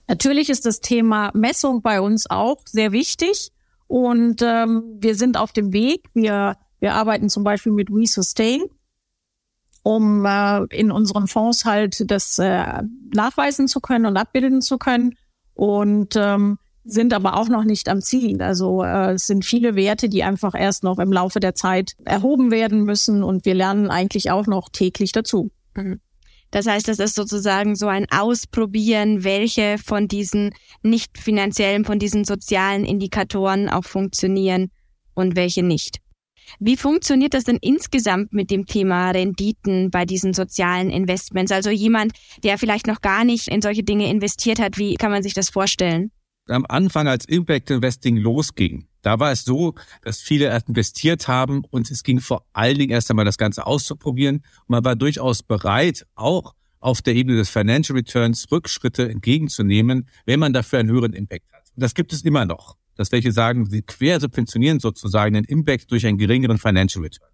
Natürlich 0.09 0.51
ist 0.51 0.67
das 0.67 0.81
Thema 0.81 1.31
Messung 1.35 1.83
bei 1.83 2.01
uns 2.01 2.29
auch 2.29 2.59
sehr 2.67 2.91
wichtig 2.91 3.51
und 3.87 4.43
ähm, 4.43 4.97
wir 4.99 5.15
sind 5.15 5.37
auf 5.37 5.53
dem 5.53 5.73
Weg. 5.73 6.09
Wir 6.15 6.57
wir 6.85 6.93
arbeiten 6.93 7.31
zum 7.31 7.45
Beispiel 7.45 7.73
mit 7.73 7.89
WeSustain, 7.89 8.61
um 9.83 10.27
äh, 10.27 10.65
in 10.65 10.93
unseren 10.93 11.29
Fonds 11.29 11.65
halt 11.65 12.11
das 12.11 12.39
äh, 12.39 12.83
nachweisen 13.15 13.69
zu 13.69 13.81
können 13.81 14.05
und 14.05 14.19
abbilden 14.19 14.61
zu 14.61 14.77
können. 14.77 15.15
Und 15.55 16.15
ähm, 16.15 16.59
sind 16.85 17.15
aber 17.15 17.39
auch 17.39 17.49
noch 17.49 17.65
nicht 17.65 17.89
am 17.89 18.03
Ziel. 18.03 18.43
Also 18.43 18.83
äh, 18.83 19.13
es 19.13 19.27
sind 19.27 19.47
viele 19.47 19.77
Werte, 19.77 20.11
die 20.11 20.25
einfach 20.25 20.55
erst 20.55 20.85
noch 20.85 20.99
im 20.99 21.11
Laufe 21.11 21.41
der 21.41 21.55
Zeit 21.55 21.93
erhoben 22.05 22.51
werden 22.51 22.83
müssen 22.83 23.23
und 23.23 23.47
wir 23.47 23.55
lernen 23.55 23.89
eigentlich 23.89 24.31
auch 24.31 24.47
noch 24.47 24.69
täglich 24.69 25.13
dazu. 25.13 25.51
Mhm. 25.75 26.01
Das 26.51 26.67
heißt, 26.67 26.87
das 26.87 26.99
ist 26.99 27.15
sozusagen 27.15 27.77
so 27.77 27.87
ein 27.87 28.07
Ausprobieren, 28.11 29.25
welche 29.25 29.79
von 29.79 30.07
diesen 30.07 30.53
nicht 30.83 31.17
finanziellen, 31.17 31.87
von 31.87 31.99
diesen 31.99 32.27
sozialen 32.27 32.85
Indikatoren 32.85 33.71
auch 33.71 33.85
funktionieren 33.85 34.71
und 35.15 35.35
welche 35.35 35.63
nicht. 35.63 36.04
Wie 36.61 36.77
funktioniert 36.77 37.35
das 37.35 37.45
denn 37.45 37.59
insgesamt 37.61 38.33
mit 38.33 38.51
dem 38.51 38.67
Thema 38.67 39.11
Renditen 39.11 39.91
bei 39.91 40.05
diesen 40.05 40.35
sozialen 40.35 40.91
Investments? 40.91 41.53
Also 41.53 41.71
jemand, 41.71 42.13
der 42.43 42.59
vielleicht 42.59 42.87
noch 42.87 43.01
gar 43.01 43.25
nicht 43.25 43.49
in 43.49 43.63
solche 43.63 43.83
Dinge 43.83 44.09
investiert 44.11 44.59
hat, 44.59 44.79
wie 44.79 44.95
kann 44.95 45.11
man 45.11 45.23
sich 45.23 45.35
das 45.35 45.51
vorstellen? 45.51 46.11
Am 46.47 46.67
Anfang, 46.69 47.09
als 47.09 47.25
Impact 47.25 47.71
Investing 47.71 48.19
losging, 48.19 48.87
da 49.01 49.19
war 49.19 49.33
es 49.33 49.45
so, 49.45 49.75
dass 50.03 50.21
viele 50.21 50.47
erst 50.47 50.69
investiert 50.69 51.27
haben 51.29 51.65
und 51.71 51.91
es 51.91 52.03
ging 52.03 52.21
vor 52.21 52.45
allen 52.53 52.79
Dingen 52.79 52.91
erst 52.91 53.11
einmal 53.11 53.25
das 53.25 53.39
Ganze 53.39 53.67
auszuprobieren. 53.67 54.37
Und 54.37 54.69
man 54.69 54.85
war 54.85 54.97
durchaus 54.97 55.43
bereit, 55.43 56.07
auch 56.15 56.55
auf 56.81 57.01
der 57.01 57.15
Ebene 57.15 57.39
des 57.39 57.49
Financial 57.49 57.97
Returns 57.97 58.51
Rückschritte 58.53 59.09
entgegenzunehmen, 59.09 60.09
wenn 60.27 60.41
man 60.41 60.53
dafür 60.53 60.81
einen 60.81 60.91
höheren 60.91 61.15
Impact 61.15 61.51
hat. 61.53 61.65
Und 61.75 61.83
das 61.83 61.95
gibt 61.95 62.13
es 62.13 62.23
immer 62.23 62.45
noch 62.45 62.77
dass 62.97 63.13
welche 63.13 63.33
sagen, 63.33 63.67
sie 63.67 63.83
quersubventionieren 63.83 64.81
sozusagen 64.81 65.35
den 65.35 65.45
Impact 65.45 65.91
durch 65.91 66.07
einen 66.07 66.19
geringeren 66.19 66.59
Financial 66.59 67.03
Return. 67.05 67.29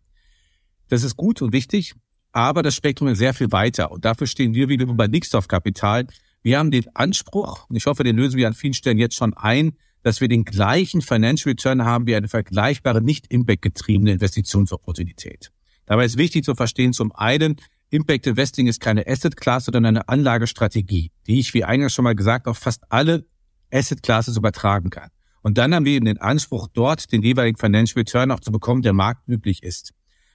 Das 0.88 1.02
ist 1.02 1.16
gut 1.16 1.42
und 1.42 1.52
wichtig, 1.52 1.94
aber 2.32 2.62
das 2.62 2.74
Spektrum 2.74 3.08
ist 3.08 3.18
sehr 3.18 3.34
viel 3.34 3.52
weiter 3.52 3.90
und 3.92 4.04
dafür 4.04 4.26
stehen 4.26 4.54
wir 4.54 4.68
wieder 4.68 4.86
bei 4.86 5.06
Nixdorf 5.06 5.48
Kapital. 5.48 6.06
Wir 6.42 6.58
haben 6.58 6.70
den 6.70 6.84
Anspruch, 6.94 7.68
und 7.68 7.76
ich 7.76 7.86
hoffe, 7.86 8.02
den 8.02 8.16
lösen 8.16 8.36
wir 8.36 8.46
an 8.46 8.54
vielen 8.54 8.74
Stellen 8.74 8.98
jetzt 8.98 9.14
schon 9.14 9.34
ein, 9.34 9.72
dass 10.02 10.20
wir 10.20 10.28
den 10.28 10.44
gleichen 10.44 11.02
Financial 11.02 11.50
Return 11.50 11.84
haben 11.84 12.06
wie 12.06 12.16
eine 12.16 12.28
vergleichbare, 12.28 13.02
nicht 13.02 13.26
Impact-getriebene 13.26 14.12
Investitionsopportunität. 14.12 15.52
Dabei 15.86 16.04
ist 16.04 16.16
wichtig 16.16 16.44
zu 16.44 16.54
verstehen, 16.54 16.92
zum 16.92 17.12
einen, 17.12 17.56
Impact 17.90 18.28
Investing 18.28 18.68
ist 18.68 18.80
keine 18.80 19.06
Asset 19.06 19.36
Class, 19.36 19.64
sondern 19.64 19.84
eine 19.84 20.08
Anlagestrategie, 20.08 21.10
die 21.26 21.40
ich, 21.40 21.52
wie 21.54 21.64
eingangs 21.64 21.92
schon 21.92 22.04
mal 22.04 22.14
gesagt, 22.14 22.46
auf 22.46 22.56
fast 22.56 22.84
alle 22.88 23.26
Asset 23.72 24.02
Classes 24.02 24.36
übertragen 24.36 24.90
kann. 24.90 25.10
Und 25.42 25.58
dann 25.58 25.74
haben 25.74 25.84
wir 25.84 25.92
eben 25.92 26.06
den 26.06 26.18
Anspruch, 26.18 26.68
dort 26.72 27.12
den 27.12 27.22
jeweiligen 27.22 27.58
Financial 27.58 27.98
Return 27.98 28.30
auch 28.30 28.40
zu 28.40 28.52
bekommen, 28.52 28.82
der 28.82 28.92
marktüblich 28.92 29.62
ist. 29.62 29.92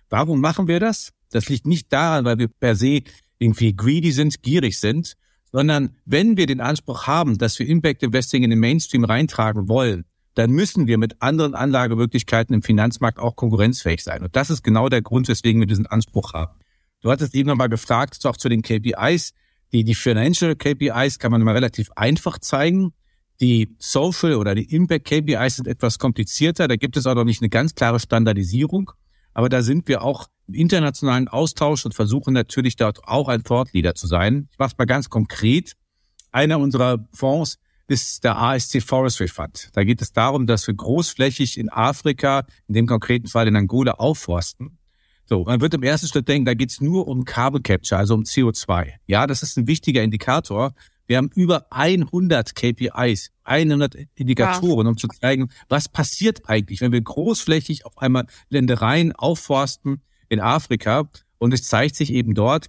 Warum 0.09 0.41
machen 0.41 0.67
wir 0.67 0.79
das? 0.79 1.11
Das 1.31 1.49
liegt 1.49 1.65
nicht 1.65 1.91
daran, 1.91 2.25
weil 2.25 2.37
wir 2.37 2.47
per 2.47 2.75
se 2.75 3.01
irgendwie 3.37 3.75
greedy 3.75 4.11
sind, 4.11 4.41
gierig 4.41 4.79
sind, 4.79 5.15
sondern 5.51 5.95
wenn 6.05 6.37
wir 6.37 6.47
den 6.47 6.61
Anspruch 6.61 7.07
haben, 7.07 7.37
dass 7.37 7.59
wir 7.59 7.67
Impact 7.67 8.03
Investing 8.03 8.43
in 8.43 8.49
den 8.49 8.59
Mainstream 8.59 9.03
reintragen 9.03 9.67
wollen, 9.67 10.05
dann 10.33 10.51
müssen 10.51 10.85
wir 10.87 10.97
mit 10.97 11.21
anderen 11.21 11.55
Anlagemöglichkeiten 11.55 12.53
im 12.53 12.61
Finanzmarkt 12.61 13.19
auch 13.19 13.35
konkurrenzfähig 13.35 14.03
sein. 14.03 14.21
Und 14.21 14.35
das 14.35 14.49
ist 14.49 14.63
genau 14.63 14.89
der 14.89 15.01
Grund, 15.01 15.27
weswegen 15.27 15.61
wir 15.61 15.67
diesen 15.67 15.87
Anspruch 15.87 16.33
haben. 16.33 16.59
Du 17.01 17.09
hattest 17.09 17.33
eben 17.35 17.47
nochmal 17.47 17.69
gefragt, 17.69 18.25
auch 18.25 18.35
zu 18.35 18.49
den 18.49 18.61
KPIs. 18.61 19.33
Die, 19.71 19.83
die 19.83 19.95
Financial 19.95 20.55
KPIs 20.55 21.19
kann 21.19 21.31
man 21.31 21.41
mal 21.41 21.53
relativ 21.53 21.89
einfach 21.95 22.39
zeigen. 22.39 22.93
Die 23.41 23.75
Social 23.79 24.35
oder 24.35 24.55
die 24.55 24.73
Impact 24.73 25.05
KPIs 25.05 25.57
sind 25.57 25.67
etwas 25.67 25.99
komplizierter. 25.99 26.67
Da 26.67 26.75
gibt 26.75 26.95
es 26.95 27.05
auch 27.05 27.15
noch 27.15 27.25
nicht 27.25 27.41
eine 27.41 27.49
ganz 27.49 27.75
klare 27.75 27.99
Standardisierung. 27.99 28.91
Aber 29.33 29.49
da 29.49 29.61
sind 29.61 29.87
wir 29.87 30.01
auch 30.01 30.27
im 30.47 30.53
internationalen 30.53 31.27
Austausch 31.27 31.85
und 31.85 31.93
versuchen 31.93 32.33
natürlich 32.33 32.77
dort 32.77 33.03
auch 33.05 33.27
ein 33.27 33.43
Thought-Leader 33.43 33.95
zu 33.95 34.07
sein. 34.07 34.47
Ich 34.51 34.59
mache 34.59 34.71
es 34.71 34.77
mal 34.77 34.85
ganz 34.85 35.09
konkret. 35.09 35.73
Einer 36.31 36.59
unserer 36.59 37.05
Fonds 37.11 37.57
ist 37.87 38.23
der 38.23 38.37
ASC 38.37 38.81
Forestry 38.81 39.27
Fund. 39.27 39.69
Da 39.73 39.83
geht 39.83 40.01
es 40.01 40.11
darum, 40.11 40.47
dass 40.47 40.65
wir 40.67 40.73
großflächig 40.73 41.57
in 41.57 41.69
Afrika, 41.69 42.45
in 42.67 42.75
dem 42.75 42.87
konkreten 42.87 43.27
Fall 43.27 43.47
in 43.47 43.55
Angola, 43.55 43.93
aufforsten. 43.93 44.77
So, 45.27 45.43
man 45.43 45.59
wird 45.59 45.73
im 45.73 45.83
ersten 45.83 46.07
Schritt 46.07 46.27
denken, 46.27 46.45
da 46.45 46.53
geht 46.53 46.69
es 46.69 46.81
nur 46.81 47.07
um 47.07 47.25
Carbon 47.25 47.63
Capture, 47.63 47.97
also 47.97 48.13
um 48.13 48.23
CO2. 48.23 48.93
Ja, 49.07 49.27
das 49.27 49.43
ist 49.43 49.57
ein 49.57 49.67
wichtiger 49.67 50.03
Indikator, 50.03 50.73
wir 51.07 51.17
haben 51.17 51.29
über 51.35 51.71
100 51.71 52.55
KPIs, 52.55 53.31
100 53.43 53.95
Indikatoren, 54.15 54.87
um 54.87 54.97
zu 54.97 55.07
zeigen, 55.07 55.49
was 55.69 55.87
passiert 55.89 56.49
eigentlich, 56.49 56.81
wenn 56.81 56.91
wir 56.91 57.01
großflächig 57.01 57.85
auf 57.85 57.97
einmal 57.97 58.25
Ländereien 58.49 59.11
aufforsten 59.11 60.01
in 60.29 60.39
Afrika. 60.39 61.09
Und 61.37 61.53
es 61.53 61.63
zeigt 61.63 61.95
sich 61.95 62.11
eben 62.11 62.33
dort, 62.33 62.67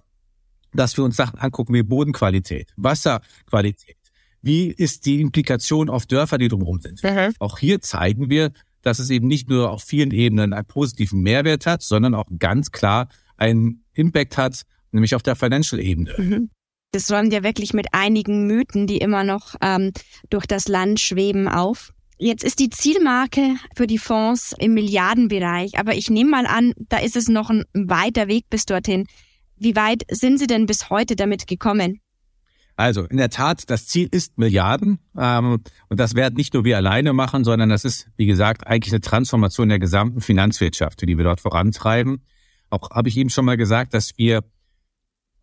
dass 0.73 0.97
wir 0.97 1.03
uns 1.03 1.15
Sachen 1.15 1.39
angucken 1.39 1.73
wie 1.73 1.83
Bodenqualität, 1.83 2.73
Wasserqualität. 2.75 3.95
Wie 4.41 4.67
ist 4.67 5.05
die 5.05 5.19
Implikation 5.19 5.89
auf 5.89 6.05
Dörfer, 6.05 6.37
die 6.37 6.47
drumherum 6.47 6.79
sind? 6.79 7.03
Mhm. 7.03 7.33
Auch 7.39 7.57
hier 7.57 7.81
zeigen 7.81 8.29
wir, 8.29 8.51
dass 8.81 8.99
es 8.99 9.09
eben 9.09 9.27
nicht 9.27 9.49
nur 9.49 9.71
auf 9.71 9.83
vielen 9.83 10.11
Ebenen 10.11 10.53
einen 10.53 10.65
positiven 10.65 11.21
Mehrwert 11.21 11.65
hat, 11.65 11.81
sondern 11.81 12.13
auch 12.13 12.27
ganz 12.37 12.71
klar 12.71 13.09
einen 13.35 13.83
Impact 13.93 14.37
hat, 14.37 14.63
nämlich 14.91 15.15
auf 15.15 15.23
der 15.23 15.35
Financial-Ebene. 15.35 16.13
Mhm. 16.17 16.49
Das 16.97 17.11
räumt 17.11 17.31
ja 17.31 17.43
wirklich 17.43 17.75
mit 17.75 17.93
einigen 17.93 18.47
Mythen, 18.47 18.87
die 18.87 18.97
immer 18.97 19.23
noch 19.23 19.53
ähm, 19.61 19.91
durch 20.31 20.47
das 20.47 20.67
Land 20.67 20.99
schweben, 20.99 21.47
auf. 21.47 21.93
Jetzt 22.17 22.43
ist 22.43 22.57
die 22.57 22.71
Zielmarke 22.71 23.53
für 23.75 23.85
die 23.85 23.99
Fonds 23.99 24.55
im 24.57 24.73
Milliardenbereich, 24.73 25.77
aber 25.77 25.93
ich 25.93 26.09
nehme 26.09 26.31
mal 26.31 26.47
an, 26.47 26.73
da 26.89 26.97
ist 26.97 27.15
es 27.15 27.27
noch 27.27 27.51
ein 27.51 27.65
weiter 27.75 28.27
Weg 28.27 28.49
bis 28.49 28.65
dorthin. 28.65 29.05
Wie 29.57 29.75
weit 29.75 30.05
sind 30.09 30.39
Sie 30.39 30.47
denn 30.47 30.65
bis 30.65 30.89
heute 30.89 31.15
damit 31.15 31.45
gekommen? 31.45 32.01
Also 32.77 33.03
in 33.03 33.17
der 33.17 33.29
Tat, 33.29 33.69
das 33.69 33.85
Ziel 33.85 34.07
ist 34.09 34.39
Milliarden 34.39 34.97
ähm, 35.15 35.59
und 35.89 35.99
das 35.99 36.15
werden 36.15 36.33
nicht 36.33 36.55
nur 36.55 36.65
wir 36.65 36.77
alleine 36.77 37.13
machen, 37.13 37.43
sondern 37.43 37.69
das 37.69 37.85
ist, 37.85 38.09
wie 38.17 38.25
gesagt, 38.25 38.65
eigentlich 38.65 38.91
eine 38.91 39.01
Transformation 39.01 39.69
der 39.69 39.77
gesamten 39.77 40.21
Finanzwirtschaft, 40.21 40.99
die 41.03 41.15
wir 41.15 41.25
dort 41.25 41.41
vorantreiben. 41.41 42.23
Auch 42.71 42.89
habe 42.89 43.07
ich 43.07 43.17
eben 43.17 43.29
schon 43.29 43.45
mal 43.45 43.55
gesagt, 43.55 43.93
dass 43.93 44.17
wir 44.17 44.41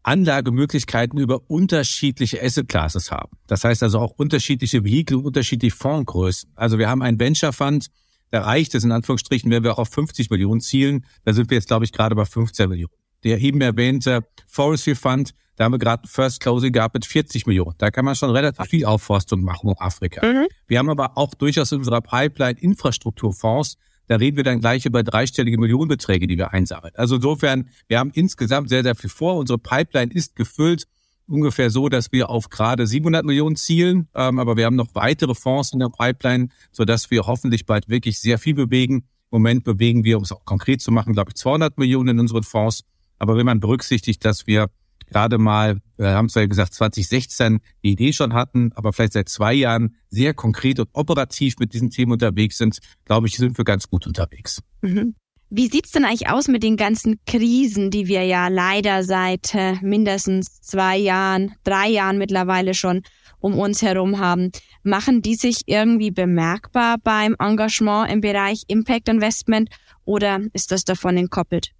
Anlagemöglichkeiten 0.04 1.18
über 1.18 1.50
unterschiedliche 1.50 2.42
Asset 2.42 2.68
Classes 2.68 3.10
haben. 3.10 3.36
Das 3.46 3.64
heißt 3.64 3.82
also 3.82 3.98
auch 3.98 4.12
unterschiedliche 4.12 4.84
Vehikel, 4.84 5.16
unterschiedliche 5.16 5.74
Fondsgrößen. 5.74 6.50
Also 6.54 6.78
wir 6.78 6.88
haben 6.88 7.02
einen 7.02 7.18
Venture 7.18 7.52
Fund, 7.52 7.88
der 8.32 8.42
reicht 8.42 8.74
es 8.74 8.84
in 8.84 8.92
Anführungsstrichen, 8.92 9.50
wenn 9.50 9.64
wir 9.64 9.72
auch 9.72 9.78
auf 9.78 9.88
50 9.88 10.30
Millionen 10.30 10.60
zielen, 10.60 11.04
da 11.24 11.32
sind 11.32 11.50
wir 11.50 11.56
jetzt 11.56 11.68
glaube 11.68 11.84
ich 11.84 11.92
gerade 11.92 12.14
bei 12.14 12.24
15 12.24 12.68
Millionen. 12.68 12.92
Der 13.24 13.40
eben 13.40 13.60
erwähnte 13.60 14.24
Forestry 14.46 14.94
Fund, 14.94 15.34
da 15.56 15.64
haben 15.64 15.72
wir 15.72 15.78
gerade 15.78 16.02
ein 16.02 16.08
First 16.08 16.40
Closing 16.40 16.72
gehabt 16.72 16.94
mit 16.94 17.06
40 17.06 17.46
Millionen. 17.46 17.74
Da 17.78 17.90
kann 17.90 18.04
man 18.04 18.14
schon 18.16 18.30
relativ 18.30 18.66
viel 18.66 18.84
Aufforstung 18.84 19.42
machen 19.42 19.70
in 19.70 19.76
Afrika. 19.78 20.26
Mhm. 20.26 20.46
Wir 20.66 20.78
haben 20.78 20.90
aber 20.90 21.16
auch 21.16 21.34
durchaus 21.34 21.72
in 21.72 21.78
unserer 21.78 22.00
Pipeline 22.00 22.58
Infrastrukturfonds, 22.58 23.78
da 24.06 24.16
reden 24.16 24.36
wir 24.36 24.44
dann 24.44 24.60
gleich 24.60 24.86
über 24.86 25.02
dreistellige 25.02 25.58
Millionenbeträge, 25.58 26.26
die 26.26 26.36
wir 26.36 26.52
einsammeln. 26.52 26.92
Also 26.96 27.16
insofern, 27.16 27.68
wir 27.88 27.98
haben 27.98 28.10
insgesamt 28.14 28.68
sehr, 28.68 28.82
sehr 28.82 28.94
viel 28.94 29.10
vor. 29.10 29.36
Unsere 29.36 29.58
Pipeline 29.58 30.12
ist 30.12 30.36
gefüllt 30.36 30.86
ungefähr 31.26 31.70
so, 31.70 31.88
dass 31.88 32.12
wir 32.12 32.28
auf 32.28 32.50
gerade 32.50 32.86
700 32.86 33.24
Millionen 33.24 33.56
zielen. 33.56 34.08
Ähm, 34.14 34.38
aber 34.38 34.56
wir 34.56 34.66
haben 34.66 34.76
noch 34.76 34.94
weitere 34.94 35.34
Fonds 35.34 35.72
in 35.72 35.78
der 35.78 35.88
Pipeline, 35.88 36.48
sodass 36.72 37.10
wir 37.10 37.26
hoffentlich 37.26 37.66
bald 37.66 37.88
wirklich 37.88 38.18
sehr 38.18 38.38
viel 38.38 38.54
bewegen. 38.54 39.04
Im 39.30 39.40
Moment 39.40 39.64
bewegen 39.64 40.04
wir, 40.04 40.16
um 40.18 40.24
es 40.24 40.32
auch 40.32 40.44
konkret 40.44 40.80
zu 40.80 40.92
machen, 40.92 41.12
glaube 41.12 41.30
ich, 41.30 41.36
200 41.36 41.78
Millionen 41.78 42.10
in 42.10 42.20
unseren 42.20 42.42
Fonds. 42.42 42.84
Aber 43.18 43.36
wenn 43.36 43.46
man 43.46 43.60
berücksichtigt, 43.60 44.24
dass 44.24 44.46
wir 44.46 44.70
gerade 45.14 45.38
mal, 45.38 45.78
wir 45.96 46.10
haben 46.10 46.28
zwar 46.28 46.46
gesagt, 46.48 46.74
2016 46.74 47.60
die 47.84 47.92
Idee 47.92 48.12
schon 48.12 48.34
hatten, 48.34 48.72
aber 48.74 48.92
vielleicht 48.92 49.12
seit 49.12 49.28
zwei 49.28 49.54
Jahren 49.54 49.94
sehr 50.08 50.34
konkret 50.34 50.80
und 50.80 50.88
operativ 50.92 51.54
mit 51.60 51.72
diesen 51.72 51.90
Themen 51.90 52.12
unterwegs 52.12 52.58
sind, 52.58 52.78
glaube 53.04 53.28
ich, 53.28 53.36
sind 53.36 53.56
wir 53.56 53.64
ganz 53.64 53.88
gut 53.88 54.08
unterwegs. 54.08 54.60
Mhm. 54.82 55.14
Wie 55.50 55.68
sieht's 55.68 55.92
denn 55.92 56.04
eigentlich 56.04 56.28
aus 56.28 56.48
mit 56.48 56.64
den 56.64 56.76
ganzen 56.76 57.20
Krisen, 57.26 57.92
die 57.92 58.08
wir 58.08 58.24
ja 58.24 58.48
leider 58.48 59.04
seit 59.04 59.54
äh, 59.54 59.74
mindestens 59.82 60.60
zwei 60.62 60.96
Jahren, 60.96 61.52
drei 61.62 61.88
Jahren 61.88 62.18
mittlerweile 62.18 62.74
schon 62.74 63.02
um 63.38 63.56
uns 63.56 63.82
herum 63.82 64.18
haben? 64.18 64.50
Machen 64.82 65.22
die 65.22 65.36
sich 65.36 65.60
irgendwie 65.66 66.10
bemerkbar 66.10 66.96
beim 67.04 67.36
Engagement 67.38 68.10
im 68.10 68.20
Bereich 68.20 68.64
Impact 68.66 69.08
Investment 69.08 69.68
oder 70.04 70.40
ist 70.54 70.72
das 70.72 70.84
davon 70.84 71.16
entkoppelt? 71.16 71.70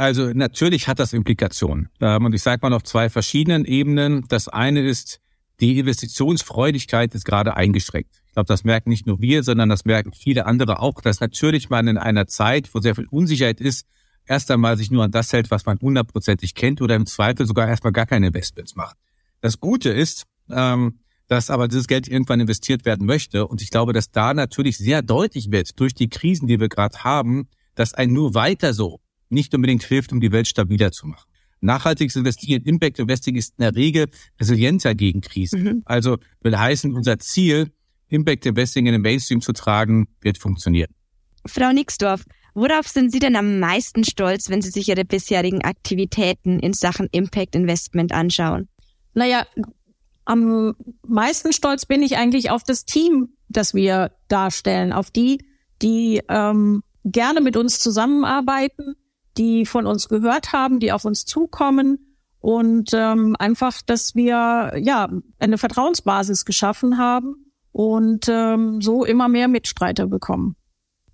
Also 0.00 0.32
natürlich 0.32 0.88
hat 0.88 0.98
das 0.98 1.12
Implikationen. 1.12 1.90
Ähm, 2.00 2.24
und 2.24 2.34
ich 2.34 2.40
sage 2.40 2.60
mal 2.62 2.72
auf 2.72 2.84
zwei 2.84 3.10
verschiedenen 3.10 3.66
Ebenen. 3.66 4.24
Das 4.28 4.48
eine 4.48 4.80
ist, 4.80 5.20
die 5.60 5.78
Investitionsfreudigkeit 5.78 7.14
ist 7.14 7.26
gerade 7.26 7.54
eingeschränkt. 7.54 8.22
Ich 8.24 8.32
glaube, 8.32 8.46
das 8.46 8.64
merken 8.64 8.88
nicht 8.88 9.06
nur 9.06 9.20
wir, 9.20 9.42
sondern 9.42 9.68
das 9.68 9.84
merken 9.84 10.12
viele 10.14 10.46
andere 10.46 10.80
auch, 10.80 11.02
dass 11.02 11.20
natürlich 11.20 11.68
man 11.68 11.86
in 11.86 11.98
einer 11.98 12.26
Zeit, 12.26 12.70
wo 12.72 12.80
sehr 12.80 12.94
viel 12.94 13.08
Unsicherheit 13.10 13.60
ist, 13.60 13.84
erst 14.24 14.50
einmal 14.50 14.78
sich 14.78 14.90
nur 14.90 15.04
an 15.04 15.10
das 15.10 15.34
hält, 15.34 15.50
was 15.50 15.66
man 15.66 15.78
hundertprozentig 15.78 16.54
kennt 16.54 16.80
oder 16.80 16.96
im 16.96 17.04
Zweifel 17.04 17.44
sogar 17.44 17.68
erstmal 17.68 17.92
gar 17.92 18.06
keine 18.06 18.28
Investments 18.28 18.76
macht. 18.76 18.96
Das 19.42 19.60
Gute 19.60 19.90
ist, 19.90 20.24
ähm, 20.48 21.00
dass 21.28 21.50
aber 21.50 21.68
dieses 21.68 21.88
Geld 21.88 22.08
irgendwann 22.08 22.40
investiert 22.40 22.86
werden 22.86 23.04
möchte. 23.04 23.46
Und 23.46 23.60
ich 23.60 23.68
glaube, 23.68 23.92
dass 23.92 24.10
da 24.10 24.32
natürlich 24.32 24.78
sehr 24.78 25.02
deutlich 25.02 25.52
wird 25.52 25.78
durch 25.78 25.92
die 25.92 26.08
Krisen, 26.08 26.48
die 26.48 26.58
wir 26.58 26.70
gerade 26.70 27.04
haben, 27.04 27.48
dass 27.74 27.92
ein 27.92 28.14
nur 28.14 28.32
weiter 28.32 28.72
so 28.72 28.98
nicht 29.30 29.54
unbedingt 29.54 29.82
hilft, 29.82 30.12
um 30.12 30.20
die 30.20 30.32
Welt 30.32 30.48
stabiler 30.48 30.92
zu 30.92 31.06
machen. 31.06 31.28
Nachhaltiges 31.60 32.16
Investieren, 32.16 32.62
Impact 32.64 32.98
Investing 32.98 33.36
ist 33.36 33.54
in 33.58 33.62
der 33.62 33.74
Regel 33.74 34.06
resilienter 34.40 34.94
gegen 34.94 35.20
Krisen. 35.20 35.62
Mhm. 35.62 35.82
Also 35.84 36.18
will 36.40 36.56
heißen, 36.56 36.94
unser 36.94 37.18
Ziel, 37.18 37.70
Impact 38.08 38.46
Investing 38.46 38.86
in 38.86 38.92
den 38.92 39.02
Mainstream 39.02 39.40
zu 39.40 39.52
tragen, 39.52 40.08
wird 40.20 40.38
funktionieren. 40.38 40.90
Frau 41.46 41.72
Nixdorf, 41.72 42.24
worauf 42.54 42.88
sind 42.88 43.12
Sie 43.12 43.18
denn 43.18 43.36
am 43.36 43.60
meisten 43.60 44.04
stolz, 44.04 44.48
wenn 44.48 44.62
Sie 44.62 44.70
sich 44.70 44.88
Ihre 44.88 45.04
bisherigen 45.04 45.62
Aktivitäten 45.62 46.58
in 46.58 46.72
Sachen 46.72 47.08
Impact 47.12 47.54
Investment 47.54 48.12
anschauen? 48.12 48.68
Naja, 49.14 49.46
am 50.24 50.74
meisten 51.06 51.52
stolz 51.52 51.86
bin 51.86 52.02
ich 52.02 52.16
eigentlich 52.16 52.50
auf 52.50 52.62
das 52.62 52.84
Team, 52.84 53.30
das 53.48 53.74
wir 53.74 54.12
darstellen, 54.28 54.92
auf 54.92 55.10
die, 55.10 55.44
die 55.82 56.22
ähm, 56.28 56.82
gerne 57.04 57.40
mit 57.40 57.56
uns 57.56 57.80
zusammenarbeiten, 57.80 58.94
die 59.36 59.66
von 59.66 59.86
uns 59.86 60.08
gehört 60.08 60.52
haben, 60.52 60.80
die 60.80 60.92
auf 60.92 61.04
uns 61.04 61.24
zukommen 61.24 62.16
und 62.40 62.90
ähm, 62.94 63.36
einfach, 63.38 63.82
dass 63.84 64.14
wir 64.14 64.72
ja 64.78 65.08
eine 65.38 65.58
Vertrauensbasis 65.58 66.44
geschaffen 66.44 66.98
haben 66.98 67.52
und 67.72 68.26
ähm, 68.28 68.80
so 68.80 69.04
immer 69.04 69.28
mehr 69.28 69.48
Mitstreiter 69.48 70.06
bekommen. 70.06 70.56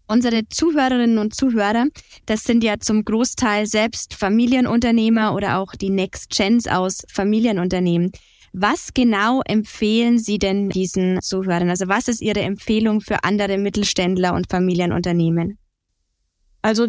Unsere 0.09 0.49
Zuhörerinnen 0.49 1.19
und 1.19 1.35
Zuhörer, 1.35 1.87
das 2.27 2.45
sind 2.45 2.63
ja 2.63 2.79
zum 2.79 3.05
Großteil 3.05 3.67
selbst 3.67 4.15
Familienunternehmer 4.15 5.35
oder 5.35 5.59
auch 5.59 5.73
die 5.73 5.91
Next 5.91 6.31
Gens 6.31 6.69
aus 6.69 7.03
Familienunternehmen. 7.13 8.13
Was 8.53 8.95
genau 8.95 9.43
empfehlen 9.45 10.19
Sie 10.19 10.39
denn 10.39 10.69
diesen 10.69 11.21
Zuhörern? 11.21 11.69
Also 11.69 11.89
was 11.89 12.07
ist 12.07 12.23
Ihre 12.23 12.41
Empfehlung 12.41 13.01
für 13.01 13.25
andere 13.25 13.59
Mittelständler 13.59 14.33
und 14.33 14.49
Familienunternehmen? 14.49 15.59
Also 16.63 16.87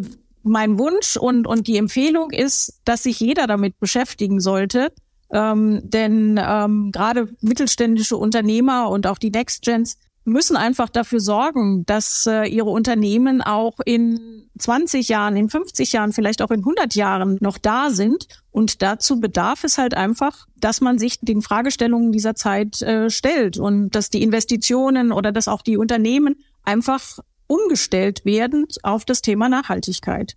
mein 0.47 0.77
Wunsch 0.77 1.17
und, 1.17 1.47
und 1.47 1.67
die 1.67 1.77
Empfehlung 1.77 2.31
ist, 2.31 2.81
dass 2.86 3.03
sich 3.03 3.19
jeder 3.19 3.47
damit 3.47 3.79
beschäftigen 3.79 4.39
sollte, 4.39 4.91
ähm, 5.31 5.81
denn 5.83 6.39
ähm, 6.41 6.91
gerade 6.91 7.29
mittelständische 7.41 8.17
Unternehmer 8.17 8.89
und 8.89 9.07
auch 9.07 9.17
die 9.17 9.31
Next 9.31 9.63
Gens 9.63 9.97
müssen 10.27 10.57
einfach 10.57 10.89
dafür 10.89 11.21
sorgen, 11.21 11.86
dass 11.86 12.25
äh, 12.27 12.45
ihre 12.47 12.69
Unternehmen 12.69 13.41
auch 13.41 13.79
in 13.86 14.49
20 14.60 15.07
Jahren, 15.07 15.38
in 15.38 15.49
50 15.49 15.93
Jahren, 15.93 16.12
vielleicht 16.12 16.41
auch 16.41 16.51
in 16.51 16.60
100 16.60 16.95
Jahren 16.95 17.38
noch 17.39 17.57
da 17.57 17.89
sind. 17.89 18.27
Und 18.51 18.81
dazu 18.81 19.21
bedarf 19.21 19.63
es 19.63 19.77
halt 19.77 19.93
einfach, 19.93 20.45
dass 20.57 20.81
man 20.81 20.99
sich 20.99 21.19
den 21.21 21.41
Fragestellungen 21.41 22.12
dieser 22.12 22.36
Zeit 22.36 22.81
äh, 22.81 23.10
stellt 23.10 23.57
und 23.57 23.91
dass 23.91 24.10
die 24.10 24.21
Investitionen 24.21 25.13
oder 25.13 25.31
dass 25.31 25.47
auch 25.47 25.62
die 25.62 25.77
Unternehmen 25.77 26.36
einfach 26.63 27.19
umgestellt 27.47 28.25
werden 28.25 28.65
auf 28.83 29.05
das 29.05 29.21
Thema 29.21 29.49
Nachhaltigkeit. 29.49 30.36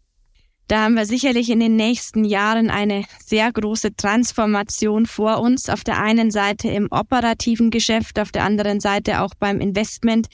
Da 0.70 0.84
haben 0.84 0.94
wir 0.94 1.04
sicherlich 1.04 1.50
in 1.50 1.58
den 1.58 1.74
nächsten 1.74 2.24
Jahren 2.24 2.70
eine 2.70 3.04
sehr 3.26 3.50
große 3.50 3.96
Transformation 3.96 5.06
vor 5.06 5.40
uns. 5.40 5.68
Auf 5.68 5.82
der 5.82 6.00
einen 6.00 6.30
Seite 6.30 6.68
im 6.68 6.86
operativen 6.92 7.70
Geschäft, 7.70 8.20
auf 8.20 8.30
der 8.30 8.44
anderen 8.44 8.78
Seite 8.78 9.20
auch 9.20 9.34
beim 9.34 9.60
Investment. 9.60 10.28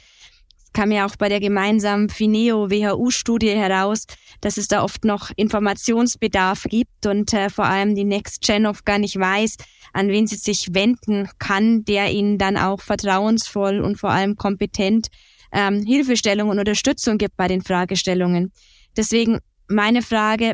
Es 0.62 0.74
kam 0.74 0.92
ja 0.92 1.06
auch 1.06 1.16
bei 1.16 1.30
der 1.30 1.40
gemeinsamen 1.40 2.10
Fineo-WHU-Studie 2.10 3.52
heraus, 3.52 4.04
dass 4.42 4.58
es 4.58 4.68
da 4.68 4.84
oft 4.84 5.06
noch 5.06 5.30
Informationsbedarf 5.36 6.64
gibt 6.64 7.06
und 7.06 7.32
äh, 7.32 7.48
vor 7.48 7.64
allem 7.64 7.94
die 7.94 8.04
Next 8.04 8.42
Gen 8.42 8.66
oft 8.66 8.84
gar 8.84 8.98
nicht 8.98 9.18
weiß, 9.18 9.56
an 9.94 10.08
wen 10.08 10.26
sie 10.26 10.36
sich 10.36 10.74
wenden 10.74 11.30
kann, 11.38 11.86
der 11.86 12.12
ihnen 12.12 12.36
dann 12.36 12.58
auch 12.58 12.82
vertrauensvoll 12.82 13.80
und 13.80 13.96
vor 13.96 14.10
allem 14.10 14.36
kompetent 14.36 15.06
ähm, 15.52 15.84
Hilfestellung 15.84 16.48
und 16.48 16.58
Unterstützung 16.58 17.18
gibt 17.18 17.36
bei 17.36 17.48
den 17.48 17.62
Fragestellungen. 17.62 18.52
Deswegen 18.96 19.38
meine 19.68 20.02
Frage, 20.02 20.52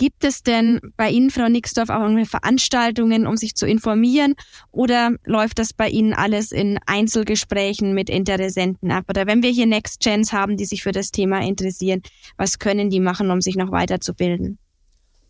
gibt 0.00 0.24
es 0.24 0.42
denn 0.42 0.80
bei 0.96 1.10
Ihnen, 1.10 1.28
Frau 1.28 1.48
Nixdorf, 1.48 1.90
auch 1.90 2.00
irgendwelche 2.00 2.30
Veranstaltungen, 2.30 3.26
um 3.26 3.36
sich 3.36 3.54
zu 3.54 3.66
informieren? 3.66 4.34
Oder 4.72 5.14
läuft 5.26 5.58
das 5.58 5.74
bei 5.74 5.90
Ihnen 5.90 6.14
alles 6.14 6.52
in 6.52 6.78
Einzelgesprächen 6.86 7.92
mit 7.92 8.08
Interessenten 8.08 8.90
ab? 8.90 9.04
Oder 9.10 9.26
wenn 9.26 9.42
wir 9.42 9.50
hier 9.50 9.66
Next 9.66 10.00
Gens 10.00 10.32
haben, 10.32 10.56
die 10.56 10.64
sich 10.64 10.82
für 10.82 10.92
das 10.92 11.10
Thema 11.10 11.42
interessieren, 11.42 12.00
was 12.38 12.58
können 12.58 12.88
die 12.88 12.98
machen, 12.98 13.30
um 13.30 13.42
sich 13.42 13.56
noch 13.56 13.72
weiterzubilden? 13.72 14.58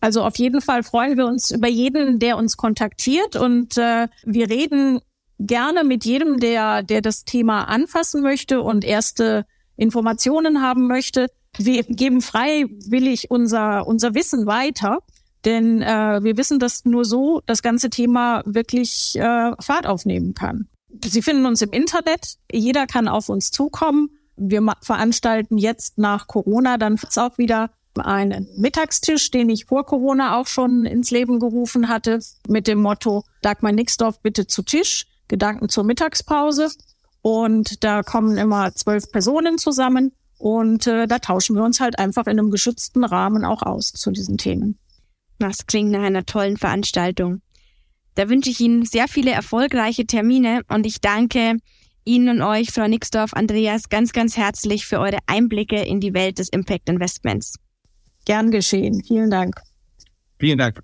Also 0.00 0.22
auf 0.22 0.38
jeden 0.38 0.62
Fall 0.62 0.84
freuen 0.84 1.18
wir 1.18 1.26
uns 1.26 1.50
über 1.50 1.68
jeden, 1.68 2.20
der 2.20 2.36
uns 2.36 2.56
kontaktiert 2.56 3.34
und 3.34 3.76
äh, 3.76 4.06
wir 4.24 4.48
reden 4.48 5.00
gerne 5.40 5.84
mit 5.84 6.04
jedem, 6.04 6.38
der, 6.38 6.82
der 6.82 7.00
das 7.00 7.24
Thema 7.24 7.64
anfassen 7.64 8.22
möchte 8.22 8.62
und 8.62 8.84
erste 8.84 9.46
Informationen 9.76 10.62
haben 10.62 10.86
möchte 10.86 11.28
wir 11.56 11.82
geben 11.84 12.20
freiwillig 12.20 13.30
unser, 13.30 13.86
unser 13.86 14.14
Wissen 14.14 14.46
weiter. 14.46 14.98
Denn 15.44 15.80
äh, 15.80 16.20
wir 16.22 16.36
wissen, 16.36 16.58
dass 16.58 16.84
nur 16.84 17.04
so 17.04 17.40
das 17.46 17.62
ganze 17.62 17.88
Thema 17.88 18.42
wirklich 18.44 19.16
äh, 19.16 19.52
Fahrt 19.58 19.86
aufnehmen 19.86 20.34
kann. 20.34 20.68
Sie 21.04 21.22
finden 21.22 21.46
uns 21.46 21.62
im 21.62 21.70
Internet. 21.70 22.34
Jeder 22.52 22.86
kann 22.86 23.08
auf 23.08 23.28
uns 23.28 23.50
zukommen. 23.50 24.10
Wir 24.36 24.62
veranstalten 24.82 25.56
jetzt 25.56 25.98
nach 25.98 26.26
Corona 26.26 26.76
dann 26.76 26.98
auch 27.16 27.38
wieder 27.38 27.70
einen 27.98 28.48
Mittagstisch, 28.56 29.30
den 29.30 29.48
ich 29.48 29.64
vor 29.64 29.84
Corona 29.84 30.38
auch 30.38 30.46
schon 30.46 30.84
ins 30.84 31.10
Leben 31.10 31.40
gerufen 31.40 31.88
hatte, 31.88 32.20
mit 32.46 32.66
dem 32.66 32.80
Motto 32.80 33.24
Dagmar 33.42 33.72
Nixdorf 33.72 34.20
bitte 34.20 34.46
zu 34.46 34.62
Tisch, 34.62 35.06
Gedanken 35.30 35.70
zur 35.70 35.84
Mittagspause. 35.84 36.68
Und 37.22 37.82
da 37.82 38.02
kommen 38.02 38.36
immer 38.36 38.74
zwölf 38.74 39.10
Personen 39.10 39.56
zusammen 39.56 40.12
und 40.38 40.86
äh, 40.86 41.06
da 41.06 41.18
tauschen 41.18 41.54
wir 41.54 41.62
uns 41.62 41.80
halt 41.80 41.98
einfach 41.98 42.26
in 42.26 42.38
einem 42.38 42.50
geschützten 42.50 43.04
Rahmen 43.04 43.44
auch 43.44 43.62
aus 43.62 43.92
zu 43.92 44.10
diesen 44.10 44.38
Themen. 44.38 44.78
Das 45.38 45.66
klingt 45.66 45.90
nach 45.90 46.02
einer 46.02 46.24
tollen 46.24 46.56
Veranstaltung. 46.56 47.42
Da 48.14 48.28
wünsche 48.28 48.50
ich 48.50 48.60
Ihnen 48.60 48.84
sehr 48.84 49.06
viele 49.06 49.30
erfolgreiche 49.30 50.06
Termine 50.06 50.62
und 50.68 50.86
ich 50.86 51.00
danke 51.00 51.56
Ihnen 52.04 52.40
und 52.40 52.42
euch, 52.42 52.70
Frau 52.70 52.88
Nixdorf, 52.88 53.34
Andreas, 53.34 53.90
ganz, 53.90 54.12
ganz 54.12 54.36
herzlich 54.38 54.86
für 54.86 54.98
eure 54.98 55.18
Einblicke 55.26 55.80
in 55.82 56.00
die 56.00 56.14
Welt 56.14 56.38
des 56.38 56.48
Impact 56.48 56.88
Investments. 56.88 57.56
Gern 58.24 58.50
geschehen. 58.50 59.02
Vielen 59.06 59.30
Dank. 59.30 59.60
Vielen 60.38 60.58
Dank. 60.58 60.80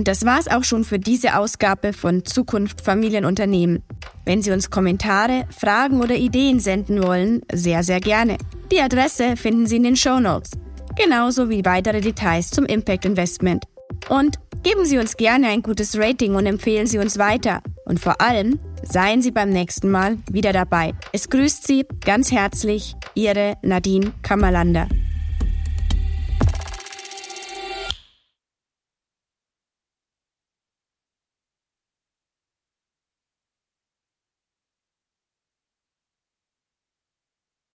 Und 0.00 0.08
das 0.08 0.24
war's 0.24 0.48
auch 0.48 0.64
schon 0.64 0.84
für 0.84 0.98
diese 0.98 1.36
Ausgabe 1.36 1.92
von 1.92 2.24
Zukunft 2.24 2.80
Familienunternehmen. 2.80 3.82
Wenn 4.24 4.40
Sie 4.40 4.50
uns 4.50 4.70
Kommentare, 4.70 5.44
Fragen 5.54 6.00
oder 6.00 6.14
Ideen 6.14 6.58
senden 6.58 7.02
wollen, 7.02 7.42
sehr, 7.52 7.82
sehr 7.82 8.00
gerne. 8.00 8.38
Die 8.72 8.80
Adresse 8.80 9.36
finden 9.36 9.66
Sie 9.66 9.76
in 9.76 9.82
den 9.82 9.96
Show 9.96 10.18
Notes. 10.18 10.52
Genauso 10.96 11.50
wie 11.50 11.66
weitere 11.66 12.00
Details 12.00 12.48
zum 12.48 12.64
Impact 12.64 13.04
Investment. 13.04 13.64
Und 14.08 14.38
geben 14.62 14.86
Sie 14.86 14.96
uns 14.96 15.18
gerne 15.18 15.48
ein 15.48 15.60
gutes 15.60 15.98
Rating 15.98 16.34
und 16.34 16.46
empfehlen 16.46 16.86
Sie 16.86 16.98
uns 16.98 17.18
weiter. 17.18 17.60
Und 17.84 18.00
vor 18.00 18.22
allem 18.22 18.58
seien 18.82 19.20
Sie 19.20 19.32
beim 19.32 19.50
nächsten 19.50 19.90
Mal 19.90 20.16
wieder 20.32 20.54
dabei. 20.54 20.94
Es 21.12 21.28
grüßt 21.28 21.66
Sie 21.66 21.84
ganz 22.06 22.32
herzlich 22.32 22.94
Ihre 23.14 23.58
Nadine 23.60 24.12
Kammerlander. 24.22 24.88